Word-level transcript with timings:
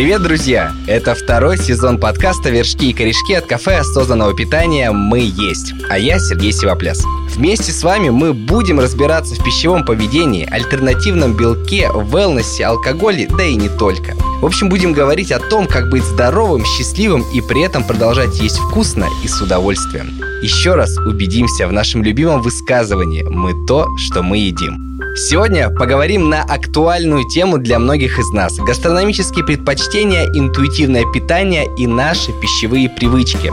Привет, 0.00 0.22
друзья! 0.22 0.72
Это 0.86 1.14
второй 1.14 1.58
сезон 1.58 2.00
подкаста 2.00 2.48
«Вершки 2.48 2.88
и 2.88 2.94
корешки» 2.94 3.34
от 3.34 3.44
кафе 3.44 3.80
осознанного 3.80 4.34
питания 4.34 4.90
«Мы 4.92 5.18
есть». 5.18 5.74
А 5.90 5.98
я 5.98 6.18
Сергей 6.18 6.52
Сивопляс. 6.52 7.04
Вместе 7.36 7.70
с 7.70 7.82
вами 7.82 8.08
мы 8.08 8.32
будем 8.32 8.80
разбираться 8.80 9.34
в 9.34 9.44
пищевом 9.44 9.84
поведении, 9.84 10.48
альтернативном 10.50 11.36
белке, 11.36 11.90
велнесе, 11.94 12.64
алкоголе, 12.64 13.28
да 13.28 13.44
и 13.44 13.54
не 13.56 13.68
только. 13.68 14.14
В 14.40 14.46
общем, 14.46 14.70
будем 14.70 14.94
говорить 14.94 15.32
о 15.32 15.38
том, 15.38 15.66
как 15.66 15.90
быть 15.90 16.02
здоровым, 16.02 16.64
счастливым 16.64 17.22
и 17.34 17.42
при 17.42 17.60
этом 17.60 17.84
продолжать 17.84 18.40
есть 18.40 18.56
вкусно 18.56 19.06
и 19.22 19.28
с 19.28 19.38
удовольствием. 19.42 20.18
Еще 20.40 20.76
раз 20.76 20.96
убедимся 20.96 21.68
в 21.68 21.72
нашем 21.72 22.02
любимом 22.02 22.40
высказывании 22.40 23.22
«Мы 23.24 23.52
то, 23.66 23.86
что 23.98 24.22
мы 24.22 24.38
едим». 24.38 24.89
Сегодня 25.16 25.70
поговорим 25.70 26.30
на 26.30 26.42
актуальную 26.42 27.28
тему 27.28 27.58
для 27.58 27.80
многих 27.80 28.20
из 28.20 28.30
нас– 28.30 28.56
гастрономические 28.58 29.44
предпочтения, 29.44 30.26
интуитивное 30.26 31.04
питание 31.12 31.66
и 31.76 31.88
наши 31.88 32.32
пищевые 32.40 32.88
привычки. 32.88 33.50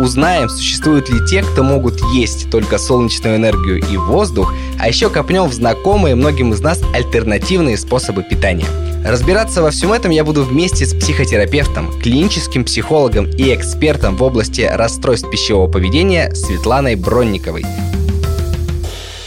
Узнаем, 0.00 0.48
существуют 0.48 1.10
ли 1.10 1.26
те, 1.26 1.42
кто 1.42 1.64
могут 1.64 2.00
есть 2.14 2.48
только 2.52 2.78
солнечную 2.78 3.36
энергию 3.36 3.78
и 3.78 3.96
воздух, 3.96 4.54
а 4.78 4.86
еще 4.86 5.10
копнем 5.10 5.46
в 5.48 5.52
знакомые 5.52 6.14
многим 6.14 6.52
из 6.52 6.60
нас 6.60 6.80
альтернативные 6.94 7.76
способы 7.76 8.22
питания. 8.22 8.66
Разбираться 9.04 9.62
во 9.62 9.70
всем 9.70 9.92
этом 9.92 10.12
я 10.12 10.22
буду 10.22 10.44
вместе 10.44 10.86
с 10.86 10.94
психотерапевтом, 10.94 11.90
клиническим 12.00 12.64
психологом 12.64 13.28
и 13.28 13.52
экспертом 13.52 14.16
в 14.16 14.22
области 14.22 14.60
расстройств 14.60 15.28
пищевого 15.28 15.68
поведения 15.68 16.32
Светланой 16.36 16.94
Бронниковой. 16.94 17.64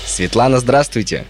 Светлана, 0.06 0.60
здравствуйте! 0.60 1.26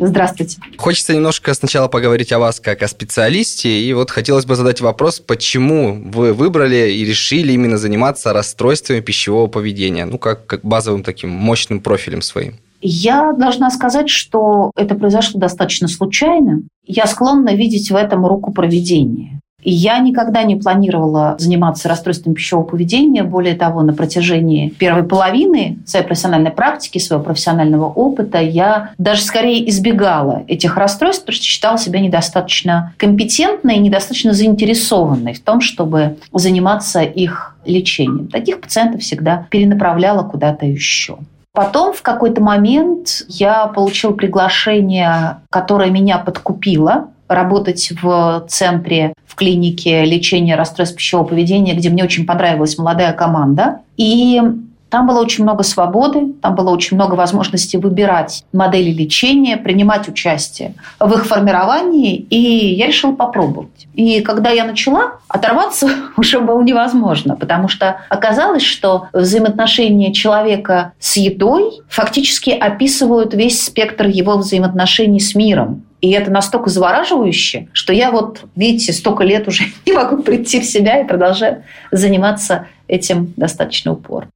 Здравствуйте. 0.00 0.58
Хочется 0.78 1.14
немножко 1.14 1.52
сначала 1.52 1.88
поговорить 1.88 2.32
о 2.32 2.38
вас 2.38 2.58
как 2.58 2.82
о 2.82 2.88
специалисте, 2.88 3.68
и 3.68 3.92
вот 3.92 4.10
хотелось 4.10 4.46
бы 4.46 4.56
задать 4.56 4.80
вопрос, 4.80 5.20
почему 5.20 6.02
вы 6.10 6.32
выбрали 6.32 6.90
и 6.90 7.04
решили 7.04 7.52
именно 7.52 7.76
заниматься 7.76 8.32
расстройствами 8.32 9.00
пищевого 9.00 9.46
поведения, 9.46 10.06
ну, 10.06 10.18
как, 10.18 10.46
как 10.46 10.62
базовым 10.62 11.02
таким 11.02 11.30
мощным 11.30 11.80
профилем 11.80 12.22
своим? 12.22 12.54
Я 12.80 13.32
должна 13.32 13.70
сказать, 13.70 14.08
что 14.08 14.70
это 14.74 14.94
произошло 14.94 15.38
достаточно 15.38 15.86
случайно. 15.86 16.62
Я 16.86 17.06
склонна 17.06 17.54
видеть 17.54 17.90
в 17.90 17.96
этом 17.96 18.24
руку 18.24 18.52
проведения. 18.52 19.40
Я 19.62 19.98
никогда 19.98 20.42
не 20.42 20.56
планировала 20.56 21.36
заниматься 21.38 21.88
расстройством 21.88 22.34
пищевого 22.34 22.64
поведения. 22.64 23.22
Более 23.22 23.54
того, 23.54 23.82
на 23.82 23.92
протяжении 23.92 24.70
первой 24.70 25.02
половины 25.02 25.78
своей 25.86 26.04
профессиональной 26.04 26.50
практики, 26.50 26.98
своего 26.98 27.24
профессионального 27.24 27.86
опыта, 27.86 28.40
я 28.40 28.90
даже 28.98 29.22
скорее 29.22 29.68
избегала 29.68 30.42
этих 30.46 30.76
расстройств, 30.76 31.22
потому 31.22 31.36
что 31.36 31.44
считала 31.44 31.78
себя 31.78 32.00
недостаточно 32.00 32.94
компетентной 32.96 33.76
и 33.76 33.80
недостаточно 33.80 34.32
заинтересованной 34.32 35.34
в 35.34 35.40
том, 35.40 35.60
чтобы 35.60 36.16
заниматься 36.32 37.02
их 37.02 37.56
лечением. 37.64 38.28
Таких 38.28 38.60
пациентов 38.60 39.02
всегда 39.02 39.46
перенаправляла 39.50 40.22
куда-то 40.22 40.66
еще. 40.66 41.18
Потом 41.52 41.92
в 41.92 42.02
какой-то 42.02 42.40
момент 42.40 43.24
я 43.28 43.66
получила 43.66 44.12
приглашение, 44.12 45.38
которое 45.50 45.90
меня 45.90 46.18
подкупило 46.18 47.08
работать 47.30 47.92
в 48.02 48.44
центре, 48.48 49.14
в 49.26 49.34
клинике 49.36 50.04
лечения 50.04 50.56
расстройств 50.56 50.96
пищевого 50.96 51.28
поведения, 51.28 51.74
где 51.74 51.88
мне 51.88 52.04
очень 52.04 52.26
понравилась 52.26 52.76
молодая 52.76 53.12
команда. 53.12 53.78
И 53.96 54.42
там 54.90 55.06
было 55.06 55.20
очень 55.20 55.44
много 55.44 55.62
свободы, 55.62 56.32
там 56.42 56.56
было 56.56 56.70
очень 56.70 56.96
много 56.96 57.14
возможностей 57.14 57.78
выбирать 57.78 58.44
модели 58.52 58.90
лечения, 58.90 59.56
принимать 59.56 60.08
участие 60.08 60.74
в 60.98 61.12
их 61.12 61.26
формировании, 61.26 62.16
и 62.16 62.74
я 62.74 62.88
решила 62.88 63.12
попробовать. 63.12 63.86
И 63.94 64.20
когда 64.20 64.50
я 64.50 64.64
начала, 64.64 65.18
оторваться 65.28 65.88
уже 66.16 66.40
было 66.40 66.60
невозможно, 66.60 67.36
потому 67.36 67.68
что 67.68 68.00
оказалось, 68.08 68.64
что 68.64 69.06
взаимоотношения 69.12 70.12
человека 70.12 70.92
с 70.98 71.16
едой 71.16 71.80
фактически 71.88 72.50
описывают 72.50 73.32
весь 73.32 73.64
спектр 73.64 74.06
его 74.06 74.36
взаимоотношений 74.36 75.20
с 75.20 75.36
миром. 75.36 75.84
И 76.00 76.10
это 76.12 76.30
настолько 76.30 76.70
завораживающе, 76.70 77.68
что 77.72 77.92
я 77.92 78.10
вот, 78.10 78.44
видите, 78.56 78.92
столько 78.92 79.24
лет 79.24 79.48
уже 79.48 79.64
не 79.86 79.92
могу 79.92 80.22
прийти 80.22 80.60
в 80.60 80.64
себя 80.64 81.00
и 81.00 81.06
продолжаю 81.06 81.64
заниматься 81.90 82.66
этим 82.88 83.32
достаточно 83.36 83.92
упорно. 83.92 84.30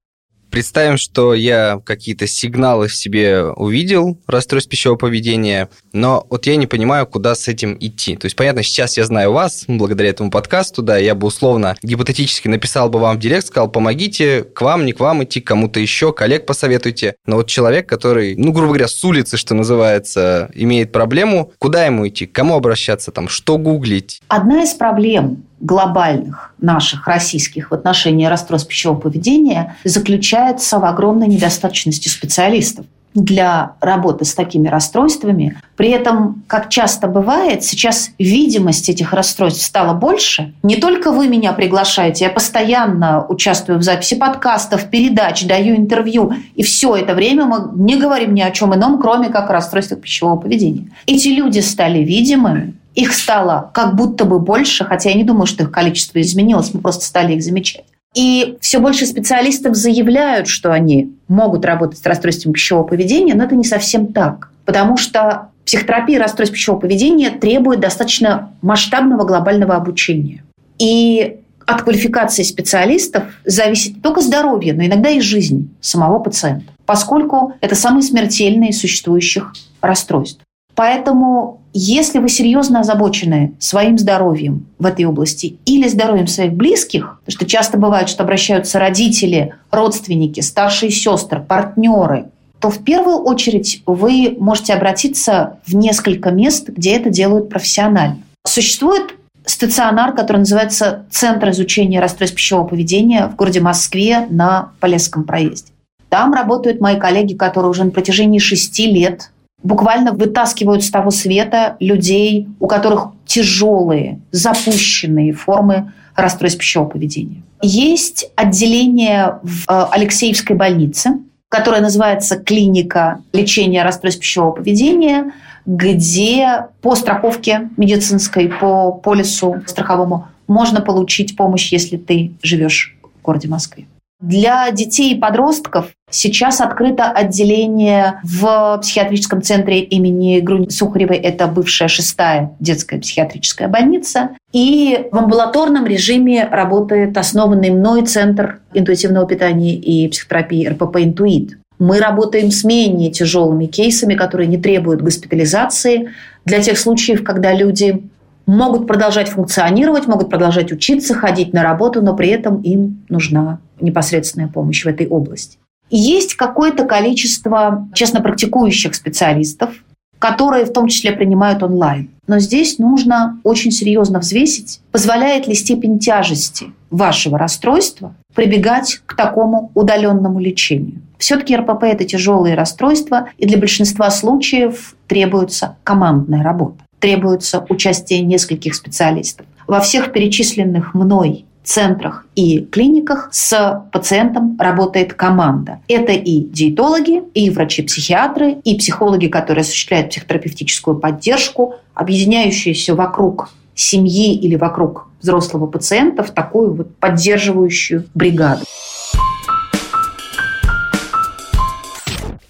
Представим, 0.55 0.99
что 0.99 1.35
я 1.35 1.81
какие-то 1.85 2.29
сигналы 2.29 2.87
в 2.87 2.95
себе 2.95 3.43
увидел, 3.43 4.21
расстройств 4.29 4.71
пищевого 4.71 4.97
поведения, 4.97 5.69
но 5.93 6.25
вот 6.31 6.47
я 6.47 6.55
не 6.55 6.69
понимаю, 6.69 7.09
куда 7.09 7.35
с 7.35 7.49
этим 7.49 7.77
идти. 7.81 8.15
То 8.15 8.27
есть, 8.27 8.37
понятно, 8.37 8.63
сейчас 8.63 8.97
я 8.97 9.05
знаю 9.05 9.33
вас, 9.33 9.65
благодаря 9.67 10.11
этому 10.11 10.31
подкасту, 10.31 10.81
да, 10.81 10.97
я 10.97 11.17
бы 11.17 11.27
условно, 11.27 11.75
гипотетически 11.83 12.47
написал 12.47 12.89
бы 12.89 13.01
вам 13.01 13.17
в 13.17 13.19
директ, 13.19 13.49
сказал, 13.49 13.69
помогите, 13.69 14.45
к 14.45 14.61
вам, 14.61 14.87
не 14.87 14.93
к 14.93 15.01
вам 15.01 15.25
идти, 15.25 15.41
кому-то 15.41 15.81
еще, 15.81 16.13
коллег 16.13 16.47
посоветуйте. 16.47 17.17
Но 17.27 17.35
вот 17.35 17.49
человек, 17.49 17.89
который, 17.89 18.37
ну, 18.37 18.53
грубо 18.53 18.69
говоря, 18.69 18.87
с 18.87 19.03
улицы, 19.03 19.37
что 19.37 19.57
называется, 19.57 20.53
имеет 20.55 20.93
проблему, 20.93 21.51
куда 21.59 21.85
ему 21.85 22.07
идти, 22.07 22.27
к 22.27 22.33
кому 22.33 22.55
обращаться, 22.55 23.11
там, 23.11 23.27
что 23.29 23.59
гуглить? 23.59 24.23
Одна 24.29 24.63
из 24.63 24.75
проблем 24.75 25.43
глобальных 25.65 26.55
наших 26.61 27.09
российских 27.09 27.71
в 27.71 27.75
отношении 27.75 28.27
расстройств 28.27 28.69
пищевого 28.69 29.01
поведения 29.01 29.77
заключается 29.83 30.79
в 30.79 30.85
огромной 30.85 31.27
недостаточности 31.27 32.09
специалистов 32.09 32.87
для 33.15 33.77
работы 33.81 34.25
с 34.25 34.35
такими 34.35 34.69
расстройствами. 34.69 35.57
При 35.77 35.91
этом, 35.91 36.43
как 36.49 36.69
часто 36.69 37.07
бывает, 37.07 37.63
сейчас 37.63 38.11
видимость 38.19 38.89
этих 38.89 39.13
расстройств 39.13 39.65
стала 39.65 39.95
больше. 39.95 40.53
Не 40.65 40.77
только 40.77 41.13
вы 41.13 41.29
меня 41.29 41.53
приглашаете, 41.53 42.25
я 42.25 42.31
постоянно 42.31 43.25
участвую 43.25 43.79
в 43.79 43.83
записи 43.83 44.17
подкастов, 44.17 44.91
передач, 44.91 45.45
даю 45.47 45.77
интервью. 45.77 46.35
И 46.57 46.65
все 46.65 46.97
это 46.97 47.15
время 47.15 47.47
мы 47.47 47.71
не 47.75 47.97
говорим 47.97 48.35
ни 48.35 48.41
о 48.41 48.51
чем 48.51 48.75
ином, 48.75 49.01
кроме 49.01 49.29
как 49.29 49.49
о 49.49 49.53
расстройствах 49.53 50.01
пищевого 50.01 50.37
поведения. 50.37 50.91
Эти 51.07 51.29
люди 51.29 51.61
стали 51.61 52.01
видимыми, 52.01 52.75
их 52.95 53.13
стало 53.13 53.71
как 53.75 53.97
будто 53.97 54.25
бы 54.25 54.39
больше, 54.39 54.85
хотя 54.85 55.11
я 55.11 55.17
не 55.17 55.25
думаю, 55.25 55.47
что 55.47 55.65
их 55.65 55.71
количество 55.71 56.21
изменилось, 56.21 56.73
мы 56.73 56.81
просто 56.81 57.05
стали 57.05 57.35
их 57.35 57.43
замечать. 57.43 57.85
И 58.15 58.57
все 58.61 58.79
больше 58.79 59.07
специалистов 59.07 59.75
заявляют, 59.75 60.47
что 60.47 60.73
они 60.73 61.13
могут 61.27 61.65
работать 61.65 61.99
с 61.99 62.07
расстройством 62.07 62.53
пищевого 62.53 62.85
поведения, 62.85 63.35
но 63.35 63.45
это 63.45 63.57
не 63.57 63.65
совсем 63.65 64.13
так. 64.13 64.51
Потому 64.65 64.97
что 64.97 65.49
психотерапия 65.65 66.21
расстройств 66.21 66.55
пищевого 66.55 66.81
поведения 66.81 67.31
требует 67.31 67.81
достаточно 67.81 68.53
масштабного 68.63 69.25
глобального 69.25 69.75
обучения. 69.75 70.45
И 70.79 71.39
от 71.67 71.83
квалификации 71.83 72.43
специалистов 72.43 73.25
зависит 73.45 73.97
не 73.97 74.01
только 74.01 74.21
здоровье, 74.21 74.75
но 74.75 74.85
иногда 74.85 75.11
и 75.11 75.21
жизнь 75.21 75.75
самого 75.81 76.19
пациента, 76.19 76.73
поскольку 76.87 77.55
это 77.61 77.75
самые 77.75 78.03
смертельные 78.03 78.71
из 78.71 78.81
существующих 78.81 79.55
расстройств. 79.81 80.41
Поэтому, 80.75 81.63
если 81.77 82.21
вы 82.21 82.29
серьезно 82.29 82.81
озабочены 82.81 83.55
своим 83.59 83.99
здоровьем 83.99 84.67
в 84.79 84.87
этой 84.87 85.05
области 85.05 85.59
или 85.67 85.89
здоровьем 85.89 86.29
своих 86.29 86.53
близких, 86.53 87.19
потому 87.25 87.37
что 87.37 87.47
часто 87.47 87.79
бывает, 87.79 88.09
что 88.09 88.23
обращаются 88.23 88.79
родители, 88.79 89.55
родственники, 89.73 90.41
старшие 90.41 90.91
сестры, 90.91 91.41
партнеры, 91.41 92.27
то 92.61 92.71
в 92.71 92.83
первую 92.85 93.19
очередь 93.19 93.83
вы 93.87 94.37
можете 94.39 94.73
обратиться 94.73 95.59
в 95.67 95.75
несколько 95.75 96.31
мест, 96.31 96.69
где 96.69 96.97
это 96.97 97.11
делают 97.11 97.51
профессионально. 97.51 98.19
Существует 98.47 99.17
стационар, 99.45 100.15
который 100.15 100.39
называется 100.39 101.05
Центр 101.11 101.51
изучения 101.51 102.01
расстройств 102.01 102.37
пищевого 102.37 102.69
поведения 102.69 103.27
в 103.27 103.37
городе 103.37 103.61
Москве 103.61 104.27
на 104.31 104.71
Полесском 104.81 105.25
проезде. 105.25 105.73
Там 106.09 106.33
работают 106.33 106.81
мои 106.81 106.97
коллеги, 106.97 107.35
которые 107.35 107.71
уже 107.71 107.83
на 107.85 107.91
протяжении 107.91 108.39
шести 108.39 108.87
лет 108.87 109.33
буквально 109.65 110.13
вытаскивают 110.13 110.85
с 110.85 110.91
того 110.91 111.11
света 111.11 111.77
людей, 111.81 112.47
у 112.61 112.69
которых 112.69 113.09
тяжелые, 113.27 114.21
запущенные 114.31 115.33
формы 115.33 115.93
расстройств 116.15 116.61
пищевого 116.61 116.91
поведения. 116.91 117.43
Есть 117.63 118.31
отделение 118.37 119.41
в 119.43 119.65
э, 119.69 119.87
Алексеевской 119.91 120.55
больнице, 120.55 121.19
которое 121.49 121.81
называется 121.81 122.37
клиника 122.37 123.23
лечения 123.33 123.83
расстройств 123.83 124.21
пищевого 124.21 124.53
поведения, 124.53 125.33
где 125.67 126.67
по 126.83 126.95
страховке 126.95 127.71
медицинской, 127.77 128.49
по 128.49 128.93
полису 128.93 129.63
страховому 129.67 130.29
можно 130.47 130.83
получить 130.83 131.37
помощь, 131.37 131.73
если 131.73 131.97
ты 131.97 132.33
живешь 132.43 132.97
в 133.03 133.23
городе 133.23 133.49
Москве. 133.49 133.87
Для 134.21 134.71
детей 134.71 135.15
и 135.15 135.19
подростков 135.19 135.87
сейчас 136.15 136.61
открыто 136.61 137.11
отделение 137.11 138.21
в 138.23 138.79
психиатрическом 138.81 139.43
центре 139.43 139.81
имени 139.81 140.41
Грунь 140.41 140.71
Сухаревой. 140.71 141.17
Это 141.17 141.47
бывшая 141.47 141.89
шестая 141.89 142.53
детская 142.61 143.01
психиатрическая 143.01 143.69
больница. 143.69 144.31
И 144.53 145.09
в 145.11 145.17
амбулаторном 145.17 145.87
режиме 145.87 146.49
работает 146.51 147.19
основанный 147.19 147.71
мной 147.71 148.07
Центр 148.07 148.61
интуитивного 148.73 149.27
питания 149.27 149.75
и 149.75 150.09
психотерапии 150.09 150.67
РПП 150.69 150.97
«Интуит». 150.99 151.59
Мы 151.81 151.99
работаем 151.99 152.53
с 152.53 152.63
менее 152.63 153.11
тяжелыми 153.11 153.67
кейсами, 153.67 154.15
которые 154.15 154.47
не 154.47 154.59
требуют 154.59 155.03
госпитализации. 155.03 156.11
Для 156.45 156.61
тех 156.61 156.79
случаев, 156.79 157.25
когда 157.25 157.53
люди 157.53 158.09
могут 158.47 158.87
продолжать 158.87 159.29
функционировать, 159.29 160.07
могут 160.07 160.31
продолжать 160.31 160.71
учиться, 160.71 161.15
ходить 161.15 161.53
на 161.53 161.65
работу, 161.65 162.01
но 162.01 162.15
при 162.15 162.29
этом 162.29 162.63
им 162.63 163.05
нужна 163.09 163.59
непосредственная 163.81 164.49
помощь 164.49 164.85
в 164.85 164.89
этой 164.89 165.09
области. 165.09 165.59
Есть 165.97 166.35
какое-то 166.35 166.87
количество 166.87 167.89
честно 167.95 168.21
практикующих 168.21 168.97
специалистов, 168.97 169.77
которые 170.19 170.65
в 170.65 170.73
том 170.73 170.89
числе 170.89 171.13
принимают 171.13 171.63
онлайн. 171.63 172.11
Но 172.27 172.41
здесь 172.41 172.81
нужно 172.81 173.39
очень 173.45 173.71
серьезно 173.71 174.19
взвесить, 174.19 174.81
позволяет 174.91 175.47
ли 175.47 175.55
степень 175.55 176.01
тяжести 176.01 176.73
вашего 176.91 177.39
расстройства 177.39 178.13
прибегать 178.35 179.03
к 179.07 179.15
такому 179.15 179.71
удаленному 179.75 180.41
лечению. 180.41 181.01
Все-таки 181.19 181.55
РПП– 181.55 181.83
это 181.85 182.05
тяжелые 182.05 182.57
расстройства, 182.57 183.29
и 183.39 183.47
для 183.47 183.59
большинства 183.59 184.11
случаев 184.11 184.97
требуется 185.07 185.77
командная 185.85 186.43
работа, 186.43 186.79
требуется 186.99 187.65
участие 187.69 188.23
нескольких 188.23 188.75
специалистов. 188.75 189.47
Во 189.69 189.79
всех 189.79 190.11
перечисленных 190.11 190.93
мной 190.93 191.44
центрах 191.65 192.27
и 192.35 192.61
клиниках 192.61 193.29
с 193.33 193.83
пациентом 193.93 194.57
работает 194.61 195.15
команда. 195.15 195.81
Это 195.89 196.13
и 196.13 196.45
диетологи, 196.45 197.23
и 197.33 197.51
врачи-психиатры, 197.51 198.59
и 198.63 198.77
психологи, 198.77 199.27
которые 199.27 199.63
осуществляют 199.63 200.11
психотерапевтическую 200.11 200.99
поддержку, 200.99 201.75
объединяющиеся 201.95 202.95
вокруг 202.95 203.49
семьи 203.75 204.35
или 204.35 204.57
вокруг 204.57 205.09
взрослого 205.21 205.67
пациента 205.67 206.23
в 206.23 206.31
такую 206.31 206.75
вот 206.75 206.95
поддерживающую 206.97 208.05
бригаду. 208.15 208.65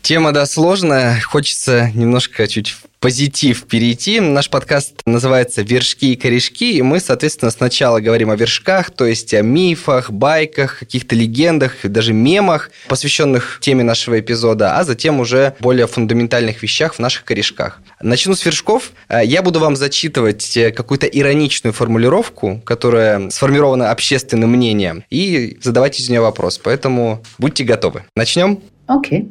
Тема, 0.05 0.33
да, 0.33 0.45
сложная. 0.45 1.19
Хочется 1.23 1.91
немножко 1.95 2.47
чуть 2.47 2.77
позитив 3.01 3.65
перейти. 3.65 4.21
Наш 4.21 4.51
подкаст 4.51 5.01
называется 5.07 5.63
«Вершки 5.63 6.13
и 6.13 6.17
корешки», 6.17 6.77
и 6.77 6.83
мы, 6.83 7.01
соответственно, 7.01 7.51
сначала 7.51 8.01
говорим 8.01 8.29
о 8.29 8.37
вершках, 8.37 8.91
то 8.91 9.07
есть 9.07 9.33
о 9.33 9.41
мифах, 9.41 10.11
байках, 10.11 10.81
каких-то 10.81 11.15
легендах, 11.15 11.77
даже 11.85 12.13
мемах, 12.13 12.71
посвященных 12.87 13.61
теме 13.63 13.83
нашего 13.83 14.21
эпизода, 14.21 14.77
а 14.77 14.85
затем 14.85 15.21
уже 15.21 15.55
более 15.61 15.87
фундаментальных 15.87 16.63
вещах 16.63 16.97
в 16.97 16.99
наших 16.99 17.25
корешках. 17.25 17.81
Начну 18.03 18.35
с 18.35 18.45
вершков. 18.45 18.93
Э, 19.09 19.25
я 19.25 19.41
буду 19.41 19.59
вам 19.59 19.75
зачитывать 19.75 20.55
э, 20.59 20.71
какую-то 20.71 21.07
ироничную 21.07 21.73
формулировку, 21.73 22.61
которая 22.67 23.31
сформирована 23.31 23.91
общественным 23.91 24.51
мнением, 24.51 25.03
и 25.09 25.57
задавать 25.63 25.99
из 25.99 26.11
нее 26.11 26.21
вопрос. 26.21 26.61
Поэтому 26.63 27.25
будьте 27.39 27.65
готовы. 27.65 28.05
Начнем? 28.15 28.61
Окей. 28.87 29.21
Okay. 29.21 29.31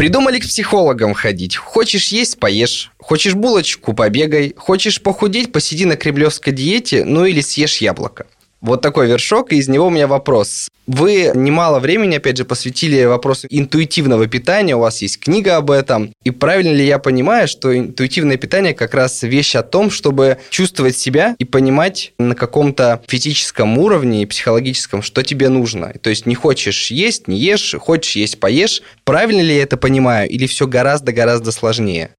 Придумали 0.00 0.38
к 0.38 0.44
психологам 0.44 1.12
ходить. 1.12 1.56
Хочешь 1.56 2.08
есть– 2.08 2.38
поешь. 2.40 2.90
Хочешь 2.96 3.34
булочку– 3.34 3.92
побегай. 3.94 4.54
Хочешь 4.56 5.02
похудеть– 5.02 5.52
посиди 5.52 5.84
на 5.84 5.96
кремлевской 5.96 6.54
диете, 6.54 7.04
ну 7.04 7.26
или 7.26 7.42
съешь 7.42 7.82
яблоко. 7.82 8.26
Вот 8.60 8.82
такой 8.82 9.06
вершок, 9.06 9.52
и 9.52 9.56
из 9.56 9.68
него 9.68 9.86
у 9.86 9.90
меня 9.90 10.06
вопрос. 10.06 10.68
Вы 10.86 11.30
немало 11.34 11.78
времени, 11.78 12.16
опять 12.16 12.36
же, 12.36 12.44
посвятили 12.44 13.04
вопросу 13.04 13.46
интуитивного 13.48 14.26
питания, 14.26 14.76
у 14.76 14.80
вас 14.80 15.00
есть 15.02 15.20
книга 15.20 15.56
об 15.56 15.70
этом. 15.70 16.12
И 16.24 16.30
правильно 16.30 16.72
ли 16.72 16.84
я 16.84 16.98
понимаю, 16.98 17.48
что 17.48 17.76
интуитивное 17.76 18.36
питание 18.36 18.74
как 18.74 18.92
раз 18.92 19.22
вещь 19.22 19.54
о 19.54 19.62
том, 19.62 19.90
чтобы 19.90 20.38
чувствовать 20.50 20.96
себя 20.96 21.36
и 21.38 21.44
понимать 21.44 22.12
на 22.18 22.34
каком-то 22.34 23.02
физическом 23.06 23.78
уровне 23.78 24.22
и 24.22 24.26
психологическом, 24.26 25.00
что 25.00 25.22
тебе 25.22 25.48
нужно. 25.48 25.94
То 26.02 26.10
есть 26.10 26.26
не 26.26 26.34
хочешь 26.34 26.90
есть, 26.90 27.28
не 27.28 27.38
ешь, 27.38 27.76
хочешь 27.78 28.16
есть, 28.16 28.40
поешь. 28.40 28.82
Правильно 29.04 29.40
ли 29.40 29.54
я 29.54 29.62
это 29.62 29.76
понимаю 29.76 30.28
или 30.28 30.46
все 30.46 30.66
гораздо-гораздо 30.66 31.52
сложнее? 31.52 32.10